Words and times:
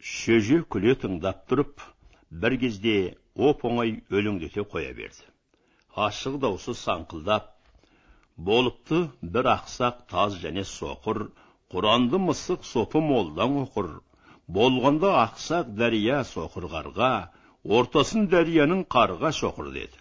шөже 0.00 0.62
күле 0.72 0.94
тыңдап 1.00 1.42
тұрып 1.50 1.82
бір 2.42 2.56
кезде 2.62 2.94
оп 3.48 3.64
оңай 3.68 3.98
өлеңдете 4.10 4.64
қоя 4.74 4.92
берді. 4.96 5.26
Ашық 6.06 6.38
даусы 6.40 6.72
саңқылдап 6.82 7.50
болыпты 8.48 9.00
бір 9.34 9.50
ақсақ 9.54 10.06
таз 10.12 10.38
және 10.44 10.64
соқыр 10.64 11.26
құранды 11.74 12.20
мысық 12.28 12.64
сопы 12.64 13.02
молдаң 13.08 13.58
оқыр 13.64 13.90
болғанда 14.58 15.10
ақсақ 15.24 15.74
дәрия 15.82 16.22
соқыр 16.30 16.70
қарға 16.76 17.10
ортасын 17.78 18.30
дәрияның 18.32 18.86
қарға 18.96 19.34
шоқыр 19.40 19.68
деді. 19.74 20.00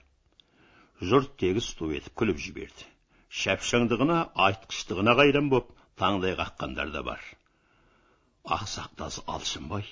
Жұрт 1.01 1.35
тегіс 1.43 1.73
ту 1.79 1.91
етіп 1.91 2.15
күліп 2.21 2.39
жіберді. 2.45 2.87
Шапшаңдығына 3.41 4.21
айтқыштығына 4.47 5.19
қайран 5.19 5.51
боп 5.51 5.75
таңдай 5.99 6.39
қаққандар 6.39 6.95
да 6.95 7.03
бар. 7.03 7.19
Ақсақтасы 8.55 9.23
алшынбай 9.29 9.85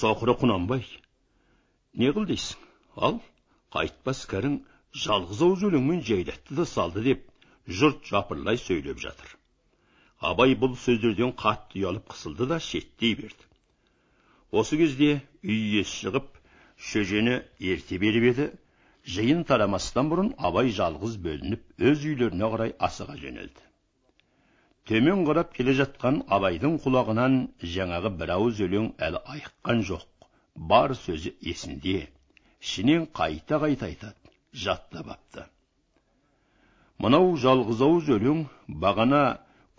соқыры 0.00 0.34
құнанбай 0.40 0.84
не 2.00 2.10
қыл 2.14 2.28
дейсің 2.30 2.68
ал 3.08 3.18
қайтпас 3.74 4.24
кәрің 4.30 4.60
жалғыз 5.04 5.42
ауыз 5.46 5.64
өлеңмен 5.68 6.04
жайлатты 6.10 6.58
да 6.58 6.66
салды 6.70 7.02
деп 7.08 7.24
жұрт 7.80 8.06
жапырлай 8.10 8.60
сөйлеп 8.62 9.02
жатыр 9.02 9.34
абай 10.30 10.54
бұл 10.60 10.76
сөздерден 10.84 11.34
қатты 11.40 11.82
ұялып 11.82 12.14
қысылды 12.14 12.46
да 12.52 12.60
шеттей 12.62 13.16
берді 13.18 13.50
осы 14.62 14.78
кезде 14.78 15.10
үй 15.42 15.58
иесі 15.58 16.04
шығып 16.04 16.30
шөжені 16.90 17.40
ерте 17.72 17.98
беріп 17.98 18.30
еді 18.30 18.50
жиын 19.16 19.42
тарамастан 19.48 20.10
бұрын 20.12 20.34
абай 20.38 20.70
жалғыз 20.78 21.18
бөлініп 21.26 21.86
өз 21.90 22.06
үйлеріне 22.10 22.50
қарай 22.54 22.76
асыға 22.88 23.18
жөнелді 23.20 23.73
төмен 24.90 25.24
қарап 25.28 25.54
келе 25.56 25.76
жатқан 25.80 26.20
абайдың 26.38 26.76
құлағынан 26.84 27.40
жаңағы 27.76 28.14
бір 28.20 28.34
ауыз 28.36 28.60
өлең 28.68 28.92
әлі 29.08 29.24
айыққан 29.36 29.82
жоқ. 29.90 30.06
Бар 30.54 30.94
сөзі 31.04 31.34
есінде. 31.52 31.98
Ішінен 32.60 33.10
қайта 33.20 33.60
қайта 33.64 33.90
айтады. 33.90 34.32
Жаттап 34.52 35.08
апты 35.16 35.48
мынау 37.02 37.34
жалғыз 37.42 37.80
ауыз 37.84 38.10
өлең 38.16 38.44
бағана 38.82 39.22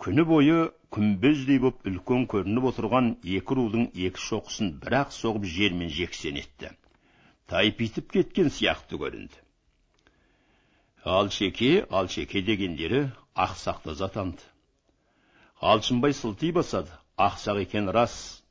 күні 0.04 0.24
бойы 0.30 0.58
күмбездей 0.94 1.58
боп 1.62 1.86
үлкен 1.90 2.26
көрініп 2.32 2.66
отырған 2.70 3.08
екі 3.36 3.56
рудың 3.58 3.86
екі 4.08 4.22
шоқысын 4.24 4.74
бір 4.82 4.98
ақ 5.00 5.14
соғып 5.16 5.46
жермен 5.54 5.90
жексен 5.96 6.38
етті. 6.42 6.70
Тайпитып 7.50 8.12
кеткен 8.12 8.52
сияқты 8.58 9.00
көрінді. 9.00 9.40
Алшеке 11.16 11.72
алшеке 11.90 12.42
дегендері 12.42 13.02
ақсақтаз 13.46 14.04
атанды 14.06 14.46
алшынбай 15.60 16.12
сылти 16.12 16.52
басады. 16.52 16.90
Ақсақ 17.16 17.62
екен 17.64 17.88
рас 17.88 18.42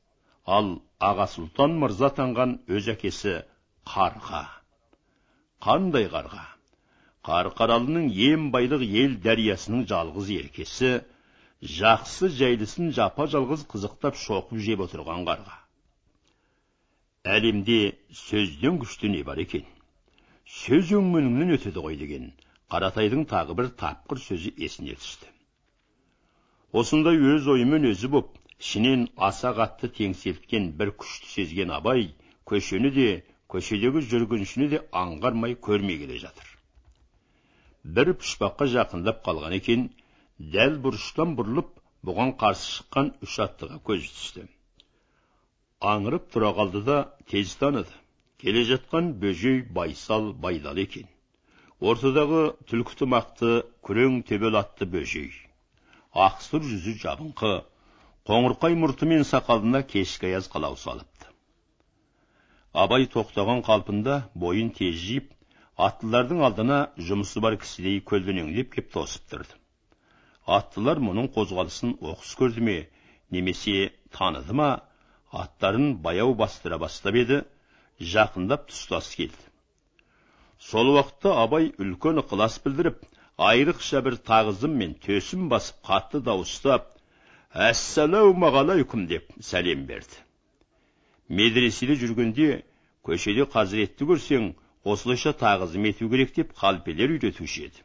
ал 0.44 0.82
аға 0.98 1.26
сұлтан 1.30 1.76
мырза 1.78 2.08
атанған 2.10 2.58
өз 2.66 2.88
әкесі 2.90 3.42
қарға. 3.86 4.46
Қандай 5.62 6.08
қарға? 6.10 6.44
Қарқаралының 7.26 8.10
ем 8.30 8.50
байлық 8.54 8.82
ел 8.86 9.14
дәриясының 9.22 9.86
жалғыз 9.90 10.32
еркесі 10.38 10.90
жақсы 11.62 12.30
жайлысын 12.40 12.90
жапа 12.98 13.26
жалғыз 13.30 13.64
қызықтап 13.70 14.18
шоқып 14.22 14.58
жеп 14.66 14.82
отырған 14.86 15.24
қарға. 15.26 15.56
Әлемде 17.26 17.96
сөзден 18.14 18.78
күшті 18.82 19.10
не 19.14 19.22
бар 19.26 19.38
екен? 19.42 19.64
Сөз 20.46 20.92
өңменіңнен 20.98 21.56
өтеді 21.56 21.82
ғой 21.82 21.96
деген 22.02 22.28
қаратайдың 22.70 23.26
тағы 23.30 23.56
бір 23.58 23.72
тапқыр 23.80 24.22
сөзі 24.22 24.52
есіне 24.58 24.94
түсті. 24.94 25.35
Осындай 26.80 27.20
өз 27.34 27.48
ойымен 27.54 27.88
өзі 27.90 28.10
боп 28.14 28.34
ішінен 28.62 29.06
аса 29.28 29.52
қатты 29.58 29.90
теңселткен 29.98 30.72
бір 30.80 30.92
күшті 31.02 31.32
сезген 31.34 31.74
абай 31.78 32.08
көшені 32.52 32.90
де 32.98 33.06
көшедегі 33.54 34.02
жүргіншіні 34.10 34.68
де 34.74 34.82
аңғармай 35.04 35.56
көрмей 35.68 36.00
келе 36.02 36.18
жатыр. 36.24 36.48
Бір 37.84 38.12
пұшпаққа 38.20 38.68
жақындап 38.74 39.22
қалған 39.28 39.56
екен 39.60 39.88
дәл 40.56 40.80
бұрыштан 40.86 41.38
бұрылып 41.38 41.72
бұған 42.06 42.36
қарсы 42.42 42.76
шыққан 42.76 43.14
үш 43.28 43.40
аттыға 43.46 43.80
көзі 43.90 44.12
түсті 44.18 44.50
аңырып 45.80 46.30
тұра 46.32 46.52
қалды 46.56 46.82
да 46.84 46.96
тез 47.30 47.54
таныды. 47.60 47.92
Келе 48.40 48.64
жатқан 48.64 49.12
бөжей 49.20 49.62
байсал 49.62 50.32
байдалы 50.32 50.84
екен. 50.86 51.06
Ортадағы 51.80 52.56
түлкі 52.70 52.96
тымақты 53.00 53.50
күрең 53.84 54.22
төбел 54.28 54.56
атты 54.56 54.86
бөжей. 54.86 55.32
Ақсұр 56.24 56.64
жүзі 56.64 56.96
жабыңқы 57.02 57.52
қоңырқай 58.28 58.76
мұрты 58.80 59.06
мен 59.10 59.24
сақалына 59.28 59.82
кешкі 59.86 60.30
аяз 60.30 60.48
қылау 60.52 60.76
салыпты. 60.80 61.28
Абай 62.72 63.06
тоқтаған 63.12 63.62
қалпында 63.66 64.16
бойын 64.34 64.70
тез 64.78 64.96
жиып 65.02 65.30
аттылардың 65.86 66.42
алдына 66.48 66.78
жұмысы 67.08 67.42
бар 67.44 67.58
кісідей 67.60 68.00
көлденеңдеп 68.10 68.72
кеп 68.74 68.90
тосып 68.96 69.28
тұрды. 69.32 69.56
Аттылар 70.46 71.00
мұның 71.02 71.30
қозғалысын 71.36 71.96
оқыс 72.00 72.32
көрді 72.40 72.64
ме 72.68 72.76
немесе 73.30 73.92
таныды 74.16 74.56
ма 74.56 74.70
аттарын 75.32 75.96
баяу 76.06 76.34
бастыра 76.34 76.78
бастап 76.78 77.18
еді 77.22 77.42
жақындап 78.00 78.68
тұстас 78.70 79.12
келді. 79.16 79.42
Сол 80.58 80.94
уақытта 80.94 81.34
абай 81.42 81.72
үлкен 81.78 82.22
ықылас 82.22 82.58
білдіріп 82.64 83.02
айрықша 83.36 84.00
бір 84.04 84.14
тағызым 84.28 84.76
мен 84.80 84.94
төсім 85.06 85.48
басып 85.52 85.82
қатты 85.88 86.22
дауыстап 86.24 86.86
әссәләумағалайкүм 87.68 89.02
деп 89.10 89.34
сәлем 89.48 89.82
берді 89.90 90.22
медреседе 91.40 91.98
жүргенде 92.00 92.48
көшеде 93.08 93.44
қазіретті 93.56 94.08
көрсең 94.12 94.48
осылайша 94.94 95.34
тағызым 95.42 95.90
ету 95.92 96.08
керек 96.14 96.32
деп 96.38 96.56
қалпелер 96.62 97.12
үйретуші 97.18 97.66
еді 97.68 97.84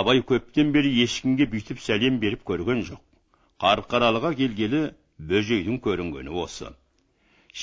абай 0.00 0.24
көптен 0.32 0.74
бері 0.74 0.90
ешкімге 1.06 1.46
бүйтіп 1.54 1.82
сәлем 1.86 2.18
беріп 2.26 2.42
көрген 2.50 2.82
жоқ 2.90 3.02
қарқаралыға 3.62 4.34
келгелі 4.42 4.84
бөжейдің 5.30 5.78
көрінгені 5.86 6.34
осы 6.42 6.74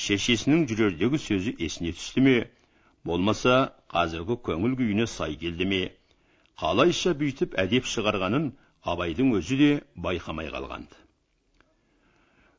шешесінің 0.04 0.66
жүрердегі 0.70 1.18
сөзі 1.28 1.56
есіне 1.66 1.92
түсті 2.00 2.24
ме 2.24 2.36
болмаса 3.04 3.56
қазіргі 3.92 4.40
көңіл 4.48 4.76
күйіне 4.80 5.06
сай 5.10 5.34
келді 5.40 5.66
ме 5.72 5.80
қалайша 6.60 7.14
бүйтіп 7.16 7.54
әдеп 7.62 7.86
шығарғанын 7.88 8.50
абайдың 8.92 9.30
өзі 9.38 9.56
де 9.60 9.68
байқамай 10.06 10.50
қалғанды. 10.52 10.96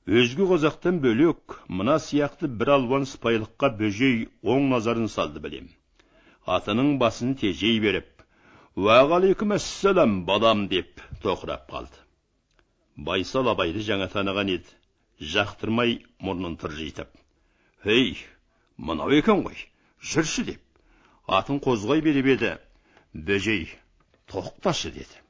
Өзге 0.09 0.47
қазақтан 0.49 0.97
бөлек 1.03 1.59
мына 1.69 1.99
сияқты 2.01 2.47
бір 2.61 2.71
алуан 2.75 3.05
сыпайылыққа 3.05 3.69
бөжей 3.81 4.23
оң 4.41 4.71
назарын 4.71 5.05
салды 5.15 5.43
білем. 5.43 5.67
Атының 6.49 6.95
басын 7.03 7.35
тежей 7.37 7.77
беріп 7.79 8.25
уағалейкум 8.75 9.53
балам! 10.25 10.67
деп 10.67 11.01
тоқырап 11.21 11.69
қалды. 11.69 11.97
Байсал 12.97 13.47
абайды 13.53 13.85
жаңа 13.85 14.09
таныған 14.09 14.49
еді. 14.55 14.65
Жақтырмай 15.21 16.01
мұрнын 16.19 16.57
тыржитып 16.57 17.13
ей 17.85 18.17
мынау 18.77 19.11
екен 19.11 19.45
ғой 19.45 19.61
жүрші! 20.01 20.45
деп. 20.45 20.61
Атын 21.27 21.59
қозғай 21.61 22.01
беріп 22.01 22.25
еді. 22.25 22.57
Бөжей 23.13 23.69
тоқташы 24.31 24.91
деді. 24.95 25.21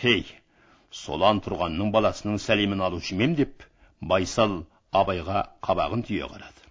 Хей 0.00 0.24
солан 0.90 1.42
тұрғанның 1.44 1.92
баласының 1.92 2.38
сәлемін 2.42 2.84
алушы 2.86 3.16
ем 3.18 3.34
деп 3.38 3.64
байсал 4.00 4.62
абайға 4.92 5.44
қабағын 5.64 6.04
түйе 6.08 6.28
қарады. 6.30 6.64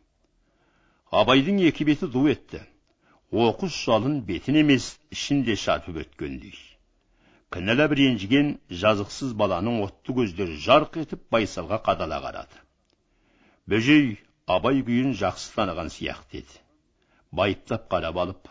Абайдың 1.12 1.62
екі 1.70 1.86
беті 1.88 2.10
ду 2.12 2.26
етті. 2.32 2.64
Оқыс 3.32 3.76
жалын 3.86 4.22
бетін 4.28 4.62
емес 4.64 4.96
ішін 5.12 5.44
де 5.44 5.56
шарпып 5.56 6.00
өткендей. 6.04 6.56
Кінәлап 7.52 7.94
ренжіген 8.00 8.54
жазықсыз 8.82 9.34
баланың 9.40 9.82
отты 9.86 10.16
көздері 10.16 10.56
жарқ 10.64 10.98
етіп 11.04 11.28
байсалға 11.32 11.82
қадала 11.84 12.20
қарады. 12.24 12.64
Бөжей 13.68 14.18
абай 14.48 14.82
күйін 14.88 15.14
жақсы 15.20 15.54
таныған 15.56 15.92
сияқты 15.92 16.42
еді. 16.42 16.62
Байыптап 17.32 17.88
қарап 17.92 18.20
алып 18.24 18.50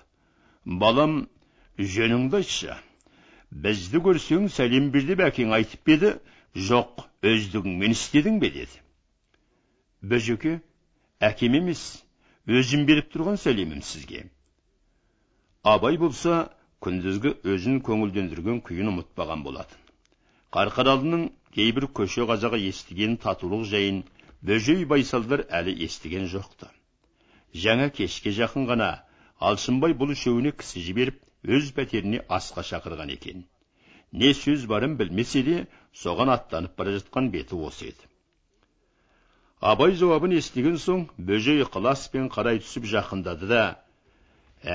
балам 0.65 1.27
жөніңді 1.79 2.41
айтшы 2.41 2.77
бізді 3.65 4.01
көрсең 4.05 4.49
сәлем 4.53 4.89
бер 4.95 5.07
деп 5.11 5.23
әкең 5.27 5.53
айтып 5.57 5.93
еді 5.95 6.13
жоқ 6.69 7.05
өздігіңмен 7.31 7.95
істедің 7.95 8.41
бе 8.43 8.51
деді. 8.55 8.81
Бөжеке 10.03 10.59
әкем 11.21 11.57
емес 11.61 11.83
өзім 12.47 12.87
беріп 12.89 13.13
тұрған 13.15 13.39
сәлемім 13.43 13.83
сізге. 13.83 14.25
Абай 15.63 15.99
болса 15.99 16.47
күндізгі 16.85 17.35
өзін 17.55 17.81
көңілдендірген 17.87 18.63
күйін 18.67 18.93
ұмытпаған 18.93 19.43
болатын. 19.47 19.81
Қарқаралының 20.55 21.29
кейбір 21.57 21.89
көше 21.99 22.27
қазағы 22.31 22.61
естіген 22.69 23.17
татулық 23.23 23.67
жайын 23.69 24.03
бөжей 24.43 24.85
байсалдар 24.89 25.47
әлі 25.61 25.75
естіген 25.87 26.29
жоқты. 26.33 26.69
Жаңа 27.55 27.91
кешке 27.91 28.33
жақын 28.37 28.69
ғана 28.71 28.91
алшынбай 29.41 29.97
бұл 29.97 30.13
үшеуіне 30.15 30.53
кісі 30.53 30.85
жіберіп 30.87 31.23
өз 31.47 31.71
пәтеріне 31.77 32.23
асқа 32.39 32.65
шақырған 32.71 33.13
екен 33.15 33.45
не 34.13 34.33
сөз 34.35 34.67
барын 34.73 34.97
білмесе 35.01 35.43
де 35.47 35.57
соған 36.03 36.33
аттанып 36.35 36.77
бара 36.79 36.95
жатқан 36.99 37.31
беті 37.35 37.59
осы 37.69 37.91
еді 37.93 38.11
абай 39.73 39.97
жауабын 40.03 40.37
естіген 40.39 40.79
соң 40.83 41.07
бөжей 41.31 41.63
ықыласпен 41.65 42.29
қарай 42.37 42.61
түсіп 42.65 42.89
жақындады 42.93 43.51
да 43.53 43.65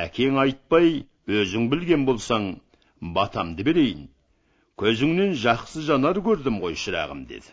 әкең 0.04 0.40
айтпай 0.46 1.06
өзің 1.28 1.70
білген 1.74 2.06
болсаң 2.10 2.50
батамды 3.20 3.66
берейін 3.68 4.08
көзіңнен 4.82 5.36
жақсы 5.46 5.86
жанар 5.88 6.22
көрдім 6.26 6.60
ғой 6.64 6.78
шырағым 6.84 7.26
деді 7.30 7.52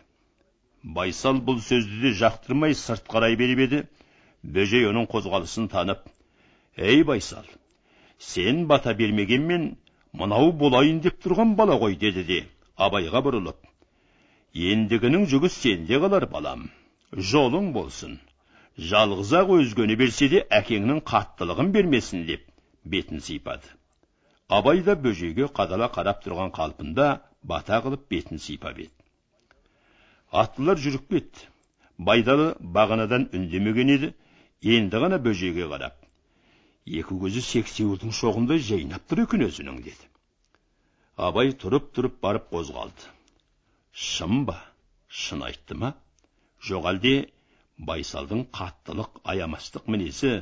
байсал 0.99 1.41
бұл 1.49 1.61
сөзді 1.65 2.03
де 2.07 2.13
жақтырмай 2.23 2.77
сырт 2.79 3.09
қарай 3.13 3.37
беріп 3.37 3.65
еді 3.67 3.83
бөжей 4.43 4.87
оның 4.89 5.09
қозғалысын 5.13 5.69
танып 5.73 6.05
ей 6.77 7.03
байсал 7.05 7.45
сен 8.19 8.67
бата 8.67 8.95
бермегенмен 8.95 9.77
мынау 10.13 10.53
болайын 10.53 11.01
деп 11.01 11.19
тұрған 11.25 11.55
бала 11.57 11.79
ғой 11.83 11.97
деді 11.97 12.25
де 12.31 12.39
абайға 12.77 13.23
бұрылып. 13.27 13.59
Ендігінің 14.55 15.27
жүгі 15.31 15.51
сенде 15.55 15.99
қалар 16.03 16.27
балам. 16.31 16.69
Жолың 17.13 17.73
болсын. 17.73 18.19
Жалғыз 18.79 19.33
ақ 19.41 19.53
өзгені 19.59 19.97
берсе 19.99 20.29
де 20.33 20.45
әкеңнің 20.61 21.03
қаттылығын 21.11 21.73
бермесін 21.75 22.25
деп 22.27 22.47
бетін 22.85 23.21
сипады. 23.21 23.67
Абай 24.49 24.83
да 24.83 24.95
бөжейге 24.97 25.51
қадала 25.59 25.91
қарап 25.93 26.23
тұрған 26.25 26.53
қалпында 26.59 27.09
бата 27.43 27.81
қылып 27.85 28.09
бетін 28.11 28.39
сипап 28.39 28.79
еді. 28.79 28.91
Аттылар 30.33 30.79
жүріп 30.79 31.09
кетті. 31.11 31.49
Байдалы 31.99 32.55
бағанадан 32.61 33.29
үндемеген 33.35 33.95
еді. 33.97 34.13
Енді 34.63 35.03
ғана 35.05 35.19
бөжейге 35.23 35.69
қарап. 35.73 35.98
Екі 37.01 37.17
көзі 37.23 37.43
сексеуілдің 37.45 38.15
шоғындай 38.19 38.63
жайнап 38.65 39.05
тұр 39.11 39.25
екен 39.25 39.45
өзінің 39.47 39.81
деді. 39.85 40.09
Абай 41.29 41.53
тұрып 41.63 41.91
тұрып 41.97 42.21
барып 42.23 42.49
қозғалды. 42.53 43.09
Шын 43.93 44.45
ба? 44.49 44.57
Шын 45.09 45.43
айтты 45.49 45.75
ма? 45.75 45.93
Жоқ 46.69 46.89
әлде 46.93 47.15
байсалдың 47.91 48.45
қаттылық 48.55 49.21
аямастық 49.33 49.89
мінезі 49.93 50.33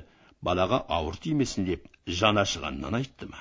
балаға 0.49 0.83
ауыр 0.99 1.19
тимесін 1.27 1.67
деп 1.71 1.89
жаны 2.21 2.45
ашығаннан 2.45 2.99
айтты 3.01 3.29
ма? 3.31 3.41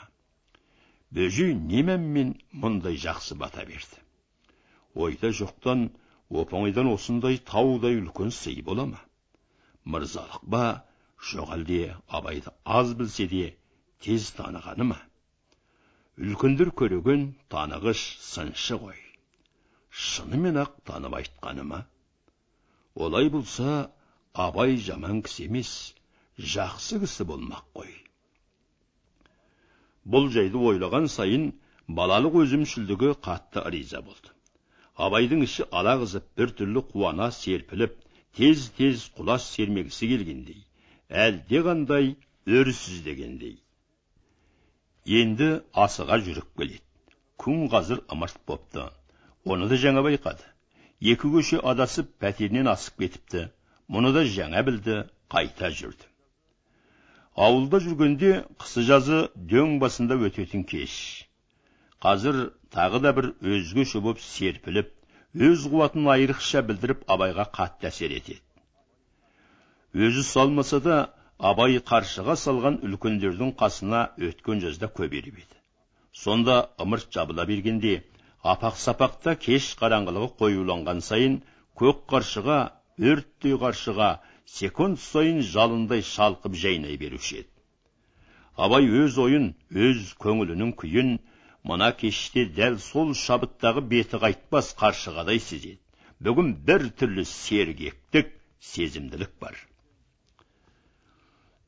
Бөжей 1.16 1.54
немәммен 1.56 2.34
мұндай 2.64 2.98
жақсы 3.00 3.38
бата 3.40 3.66
берді. 3.68 4.02
Ойда 4.96 5.32
жоқтан 5.36 5.90
оп 6.30 6.54
оңайдан 6.54 6.90
осындай 6.92 7.38
таудай 7.52 8.00
үлкен 8.00 8.32
сый 8.32 8.62
бола 8.62 8.88
ма? 8.90 9.02
Мырзалық 9.86 10.44
әлде 11.56 11.96
абайды 12.08 12.52
аз 12.66 12.94
білсе 13.00 13.26
де 13.32 13.46
тез 14.06 14.32
танығаны 14.38 14.86
ма 14.92 14.98
үлкендер 16.20 16.72
көреген 16.82 17.24
танығыш 17.54 18.02
сыншы 18.24 18.78
ғой. 18.84 19.00
Шынымен 19.90 20.60
ақ 20.64 20.76
танып 20.90 21.16
айтқаны 21.20 21.64
ма 21.72 21.80
олай 23.08 23.30
болса 23.30 23.92
абай 24.46 24.78
жаман 24.88 25.22
кісі 25.26 25.48
емес 25.50 25.72
жақсы 26.56 27.00
кісі 27.04 27.28
болмақ 27.32 27.66
қой. 27.80 27.92
Бұл 30.06 30.30
жайды 30.36 30.62
ойлаған 30.70 31.10
сайын 31.18 31.50
балалық 31.88 32.40
өзімшілдігі 32.44 33.16
қатты 33.28 33.66
риза 33.76 34.02
болды. 34.06 34.32
Абайдың 34.96 35.44
іші 35.48 35.68
алағызып 35.72 36.28
біртүрлі 36.40 36.86
қуана 36.92 37.32
серпіліп 37.36 37.98
тез 38.38 38.70
тез 38.78 39.10
құлаш 39.18 39.50
сермегісі 39.56 40.08
келгендей. 40.12 40.62
Әлдеқандай 41.10 42.16
өрсіздегендей 42.48 43.60
енді 45.06 45.50
асыға 45.86 46.18
жүріп 46.26 46.48
келеді. 46.58 46.82
Күн 47.38 47.68
қазір 47.70 48.02
ымырт 48.10 48.40
бопты. 48.48 48.88
Оны 49.46 49.68
да 49.70 49.78
жаңа 49.78 50.02
байқады. 50.08 50.42
Екі 51.02 51.30
көше 51.36 51.60
адасып 51.62 52.10
пәтерінен 52.24 52.72
асып 52.72 52.98
кетіпті. 53.04 53.44
Мұны 53.88 54.14
да 54.16 54.24
жаңа 54.26 54.64
білді 54.66 55.04
қайта 55.30 55.70
жүрді. 55.70 56.10
Ауылда 57.36 57.84
жүргенде 57.86 58.32
қысы 58.58 58.82
жазы 58.90 59.22
дөң 59.36 59.78
басында 59.84 60.18
өтетін 60.18 60.66
кеш. 60.66 60.96
Қазір 62.02 62.50
тағы 62.74 63.04
да 63.06 63.14
бір 63.14 63.30
өзгеше 63.44 64.02
боп 64.02 64.24
серпіліп 64.24 64.90
өз 65.36 65.68
қуатын 65.70 66.10
айрықша 66.16 66.66
білдіріп 66.66 67.06
абайға 67.12 67.46
қатты 67.60 67.92
әсер 67.92 68.16
етеді. 68.16 68.42
Өзі 69.96 70.24
салмаса 70.28 70.82
да 70.84 70.96
абай 71.50 71.80
қаршыға 71.90 72.36
салған 72.40 72.82
үлкендердің 72.88 73.54
қасына 73.62 74.02
өткен 74.30 74.60
жазда 74.64 74.90
көберіп 75.00 75.38
еді. 75.40 75.58
Сонда 76.12 76.56
ымырт 76.84 77.08
жабыла 77.16 77.46
бергенде 77.48 77.94
апақ 78.54 78.76
сапақта 78.86 79.36
кеш 79.46 79.70
қараңғылығы 79.80 80.30
қоюланған 80.42 81.00
сайын 81.10 81.38
көк 81.82 82.02
қаршыға 82.12 82.58
өрттей 83.12 83.56
қаршыға 83.62 84.10
секунд 84.58 85.00
сайын 85.00 85.40
жалындай 85.54 86.04
шалқып 86.10 86.58
жайнай 86.64 86.98
беруші 86.98 87.40
еді. 87.42 87.50
Абай 88.56 88.88
өз 89.04 89.20
ойын 89.26 89.48
өз 89.88 90.12
көңілінің 90.26 90.76
күйін 90.82 91.16
мына 91.72 91.92
кеште 92.02 92.46
дәл 92.60 92.78
сол 92.80 93.16
шабыттағы 93.22 93.84
беті 93.96 94.20
қайтпас 94.24 94.74
қаршығадай 94.82 95.40
сезеді. 95.40 95.80
Бүгін 96.20 96.52
бір 96.68 96.90
түрлі 97.00 97.26
сергектік 97.32 98.36
сезімділік 98.60 99.32
бар. 99.42 99.56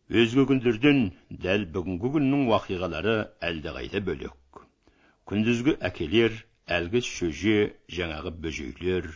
Өзге 0.07 0.44
күндерден 0.50 1.00
дәл 1.44 1.65
бүгінгі 1.75 2.09
күннің 2.13 2.44
уақиғалары 2.48 3.15
әлдеқайда 3.44 4.00
бөлек. 4.09 4.62
Күндізгі 5.27 5.74
әкелер 5.89 6.38
әлгі 6.77 7.01
шөже 7.07 7.56
жаңағы 7.98 8.31
бөжейлер. 8.45 9.09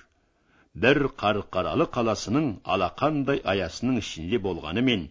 Бір 0.76 1.00
қарқаралы 1.24 1.88
қаласының 1.96 2.50
алақандай 2.76 3.40
аясының 3.54 4.02
ішінде 4.04 4.42
болғанымен 4.44 5.08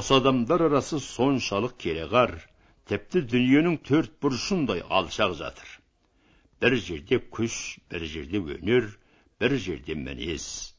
осы 0.00 0.16
адамдар 0.16 0.66
арасы 0.70 1.02
соншалық 1.04 1.76
кереғар 1.84 2.34
тіпті 2.88 3.26
дүниенің 3.34 3.78
төрт 3.84 4.16
бұрышындай 4.24 4.80
алшақ 4.88 5.36
жатыр. 5.36 5.68
Бір 6.60 6.80
жерде 6.88 7.20
күш 7.36 7.78
бір 7.92 8.08
жерде 8.16 8.40
өнер 8.56 8.88
бір 9.40 9.60
жерде 9.60 9.94
мінез. 9.94 10.72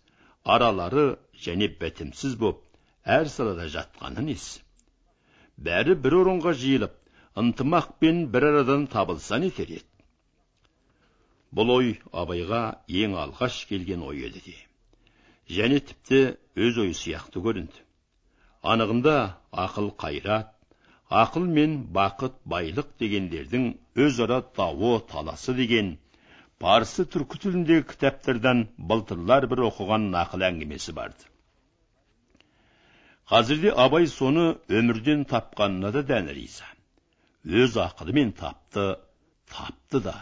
Аралары 0.44 1.20
және 1.46 1.70
бітімсіз 1.80 2.34
боп 2.42 2.66
әр 3.06 3.32
салада 3.38 3.70
жатқаны 3.78 4.26
несі 4.28 4.62
бәрі 5.70 5.96
бір 6.06 6.20
орынға 6.24 6.54
жиылып 6.66 7.00
ынтымақпен 7.44 8.28
бір 8.36 8.50
арадан 8.52 8.88
табылса 8.94 9.40
нетер 9.44 9.76
еді 9.80 9.94
бұл 11.58 11.72
ой 11.74 11.90
абайға 12.22 12.62
ең 13.00 13.16
алғаш 13.24 13.58
келген 13.70 14.04
ой 14.08 14.24
еді 14.28 14.42
де. 14.46 14.56
Және 15.58 15.80
тіпті 15.90 16.22
өз 16.66 16.80
ойы 16.82 16.96
сияқты 16.98 17.44
көрінді. 17.46 17.84
Анығында 18.74 19.16
ақыл 19.66 19.92
қайрат 20.04 20.50
ақыл 21.24 21.46
мен 21.58 21.76
бақыт 21.98 22.40
байлық 22.54 22.90
дегендердің 23.04 23.68
өзара 24.06 24.40
дауы 24.58 24.96
таласы 25.12 25.54
деген 25.60 25.94
парсы 26.64 27.06
түркі 27.16 27.42
тіліндегі 27.46 27.86
кітаптардан 27.92 28.66
былтырлар 28.78 29.48
бір 29.52 29.68
оқыған 29.70 30.10
нақыл 30.16 30.48
әңгімесі 30.50 30.96
барды. 30.98 31.33
Қазірде 33.32 33.72
абай 33.86 34.08
соны 34.12 34.46
өмірден 34.68 35.24
тапқанына 35.32 35.92
да 35.96 36.04
дән 36.12 36.30
риза. 36.36 36.68
Өз 37.46 37.78
ақылымен 37.88 38.34
тапты 38.40 38.86
тапты 39.52 40.02
да. 40.04 40.16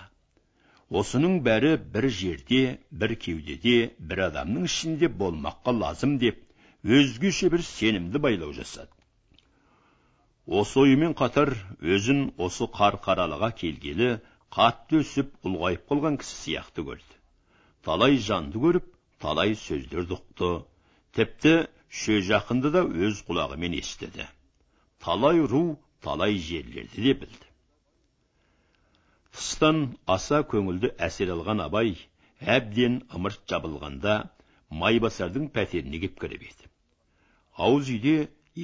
Осының 0.90 1.40
бәрі 1.46 1.76
бір 1.94 2.10
жерде 2.22 2.62
бір 2.92 3.16
кеудеде 3.26 3.76
бір 4.00 4.26
адамның 4.28 4.66
ішінде 4.70 5.10
болмаққа 5.22 5.74
лазым 5.78 6.18
деп 6.24 6.42
өзгеше 6.84 7.50
бір 7.54 7.64
сенімді 7.68 8.20
байлау 8.26 8.54
жасады. 8.54 8.92
Осы 10.46 10.82
ойымен 10.84 11.14
қатар 11.16 11.54
өзін 11.82 12.32
осы 12.38 12.68
қарқаралыға 12.78 13.52
келгелі 13.62 14.10
қатты 14.52 15.00
өсіп 15.02 15.30
ұлғайып 15.48 15.86
қалған 15.90 16.18
кісі 16.22 16.38
сияқты 16.42 16.84
көрді. 16.90 17.20
Талай 17.86 18.18
жанды 18.18 18.60
көріп 18.60 18.90
талай 19.24 19.56
сөздерді 19.56 20.18
ұқты 20.18 20.52
тіпті 21.16 21.54
жақынды 21.92 22.72
да 22.72 22.82
өз 23.08 23.24
құлағымен 23.28 23.78
естіді 23.78 24.28
талай 25.04 25.40
ру 25.54 25.78
талай 26.02 26.38
жерлерді 26.38 27.04
де 27.08 27.14
білді 27.24 27.48
тыстан 29.36 29.82
аса 30.16 30.42
көңілді 30.54 30.94
әсер 31.08 31.34
алған 31.36 31.64
абай 31.66 31.96
әбден 32.56 33.02
ымырт 33.18 33.44
жабылғанда 33.52 34.16
майбасардың 34.84 35.50
пәтеріне 35.58 36.00
кеп 36.06 36.20
кіріп 36.24 36.48
еді 36.50 36.72
ауыз 37.68 37.92
үйде 37.96 38.16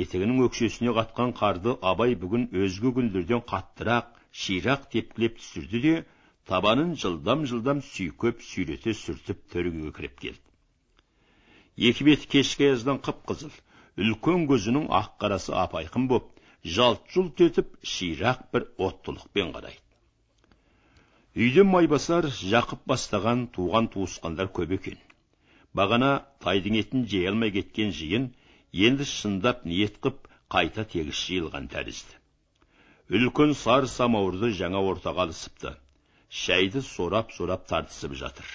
етігінің 0.04 0.44
өкшесіне 0.48 0.96
қатқан 0.98 1.36
қарды 1.42 1.76
абай 1.92 2.16
бүгін 2.24 2.48
өзге 2.64 2.94
күндерден 2.98 3.44
қаттырақ 3.52 4.10
ширақ 4.44 4.90
тепкілеп 4.96 5.40
түсірді 5.42 5.84
де 5.86 5.96
табанын 6.52 6.96
жылдам 7.04 7.46
жылдам 7.52 7.84
сүйкеп 7.92 8.44
сүйрете 8.50 8.96
сүртіп 9.04 9.48
төрге 9.54 9.92
кіріп 10.00 10.20
келді 10.26 10.47
екі 11.78 12.08
беті 12.08 12.28
кешкі 12.34 12.72
аяздан 12.72 13.02
қып 13.06 13.20
қызыл 13.30 13.54
үлкен 14.02 14.48
көзінің 14.50 14.88
ақ 15.00 15.12
қарасы 15.22 15.54
ап 15.64 15.76
айқын 15.78 16.08
боп 16.10 16.32
жалт 16.78 17.04
жұлт 17.14 17.44
етіп 17.46 17.76
ширақ 17.96 18.48
бір 18.54 18.66
оттылықпен 18.88 19.52
қарайды 19.58 19.84
үйде 21.46 21.64
майбасар 21.70 22.30
жақып 22.34 22.82
бастаған 22.92 23.46
туған 23.58 23.92
туысқандар 23.94 24.50
көп 24.60 24.74
екен 24.80 24.98
бағана 25.78 26.12
тайдың 26.46 26.80
етін 26.82 27.06
жей 27.14 27.28
алмай 27.32 27.54
кеткен 27.60 27.94
жиын 28.00 28.30
енді 28.88 29.06
шындап 29.12 29.66
ниет 29.70 30.00
қып 30.06 30.26
қайта 30.56 30.86
тегіс 30.94 31.22
жиылған 31.30 31.70
тәрізді 31.74 33.20
үлкен 33.20 33.54
сар 33.62 33.86
самауырды 33.94 34.50
жаңа 34.62 34.82
ортаға 34.92 35.28
алысыпты 35.28 35.78
шәйді 36.44 36.82
сорап 36.90 37.32
сорап 37.38 37.68
тартысып 37.70 38.18
жатыр 38.24 38.50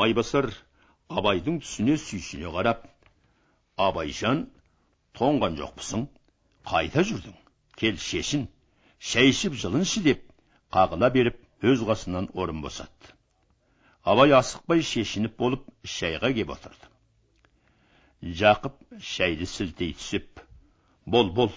майбасар 0.00 0.52
абайдың 1.10 1.58
түсіне 1.64 1.96
сүйсіне 1.98 2.50
қарап 2.54 2.84
абайжан 3.86 4.44
тоңған 5.18 5.56
жоқпысың 5.60 6.04
қайда 6.70 7.02
жүрдің? 7.08 7.34
Кел 7.80 7.96
шешін 7.98 8.44
шәй 9.10 9.32
ішіп 9.32 9.56
жылыншы 9.62 10.02
деп 10.04 10.22
қағыла 10.76 11.10
беріп 11.14 11.40
өз 11.72 11.82
қасынан 11.88 12.28
орын 12.34 12.60
босатты. 12.62 13.14
Абай 14.04 14.32
асықпай 14.36 14.84
шешініп 14.86 15.36
болып 15.40 15.64
шайға 15.84 16.30
кеп 16.36 16.52
отырды. 16.54 16.86
Жақып 18.22 18.78
шайды 19.00 19.48
сілтей 19.50 19.94
түсіп 19.96 20.44
бол 21.06 21.32
бол 21.32 21.50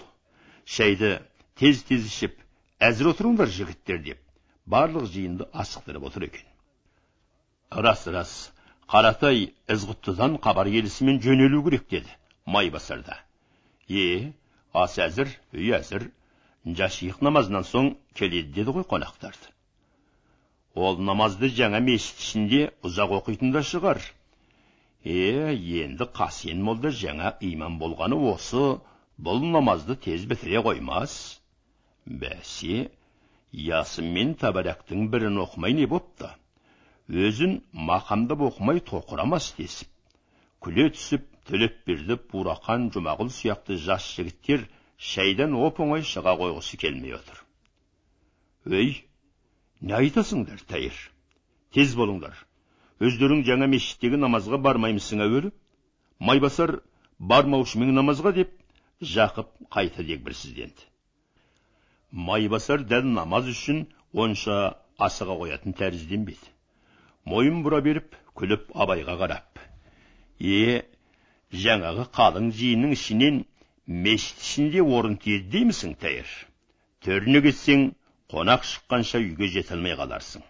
шайды 0.64 1.18
тез 1.60 1.84
тез 1.88 2.08
ішіп 2.10 2.40
әзір 2.80 3.12
отырыңдар 3.12 3.52
жігіттер 3.52 4.02
деп 4.02 4.20
барлық 4.66 5.06
жиынды 5.12 5.46
асықтырып 5.52 6.08
отыр 6.10 6.26
екен. 6.30 6.46
Рас 7.70 8.06
рас 8.06 8.34
қаратай 8.92 9.46
ізғұттыдан 9.74 10.38
хабар 10.44 10.68
келісімен 10.74 11.20
жөнелу 11.24 11.62
керек 11.68 11.88
деді 11.90 12.16
майбасар 12.46 13.02
да 13.06 13.16
е 13.88 14.32
ас 14.84 14.98
әзір 15.06 15.30
үй 15.54 15.72
әзір 15.78 16.08
жашиық 16.80 17.22
намазынан 17.24 17.64
соң 17.68 17.94
келеді 18.18 18.52
деді 18.58 18.74
ғой 18.76 18.86
қонақтарды 18.90 19.52
ол 20.74 20.98
намазды 21.10 21.50
жаңа 21.60 21.80
мешіт 21.86 22.20
ішінде 22.26 22.60
ұзақ 22.88 23.16
оқитын 23.20 23.54
да 23.54 23.62
шығар 23.70 24.02
е 25.04 25.54
енді 25.84 26.08
қасен 26.18 26.62
молда 26.68 26.92
жаңа 27.02 27.34
имам 27.52 27.78
болғаны 27.78 28.18
осы 28.32 28.64
бұл 29.28 29.44
намазды 29.56 29.96
тез 30.06 30.24
бітіре 30.30 30.64
қоймас 30.66 31.18
бәсе 32.06 32.88
ясын 33.52 34.08
мен 34.16 34.34
табарактың 34.40 35.08
бірін 35.12 35.38
оқымай 35.44 35.76
не 35.78 35.86
бопты 35.86 36.32
өзін 37.08 37.58
мақамдап 37.72 38.44
оқымай 38.48 38.80
тоқырамас 38.90 39.52
десіп 39.58 39.88
күле 40.64 40.88
түсіп 40.94 41.26
төлепберді 41.48 42.16
бурақан 42.30 42.88
жұмағұл 42.94 43.32
сияқты 43.38 43.76
жас 43.86 44.06
жігіттер 44.16 44.64
шайдан 44.96 45.54
оп 45.54 45.80
оңай 45.84 46.06
шыға 46.08 46.36
қойғысы 46.40 46.78
келмей 46.80 47.16
отыр. 47.18 47.42
Өй 48.64 49.04
не 49.80 49.94
айтасыңдар 49.98 50.64
тәйір? 50.70 50.96
Тез 51.74 51.92
болыңдар. 51.98 52.34
Өздерің 53.04 53.44
жаңа 53.44 53.68
мешіттегі 53.68 54.16
намазға 54.22 54.62
бармаймысың 54.64 55.20
әуелі. 55.26 55.52
Майбасар 56.18 56.78
бармаушымың 57.18 57.92
намазға 57.92 58.32
деп 58.38 58.56
жақып 59.02 59.50
қайта 59.74 60.06
дегбірсізденді 60.06 60.88
майбасар 62.14 62.84
дәл 62.86 63.06
намаз 63.10 63.48
үшін 63.50 63.80
онша 64.24 64.56
асыға 65.06 65.34
қоятын 65.40 65.74
тәрізденбеді 65.80 66.52
мойын 67.24 67.62
бұра 67.64 67.80
беріп 67.84 68.16
күліп 68.38 68.70
абайға 68.74 69.16
қарап. 69.20 69.60
Е 70.40 70.84
жаңағы 71.64 72.08
қалың 72.16 72.50
жиынның 72.58 72.94
ішінен 72.96 73.44
мешіт 73.86 74.42
ішінде 74.42 74.82
орын 74.82 75.16
тиеді 75.16 75.64
тәйір. 76.00 76.28
Төріне 77.04 77.40
кетсең 77.44 77.92
қонақ 78.32 78.64
шыққанша 78.64 79.20
үйге 79.20 79.48
жете 79.48 79.74
алмай 79.74 79.96
қаларсың. 79.96 80.42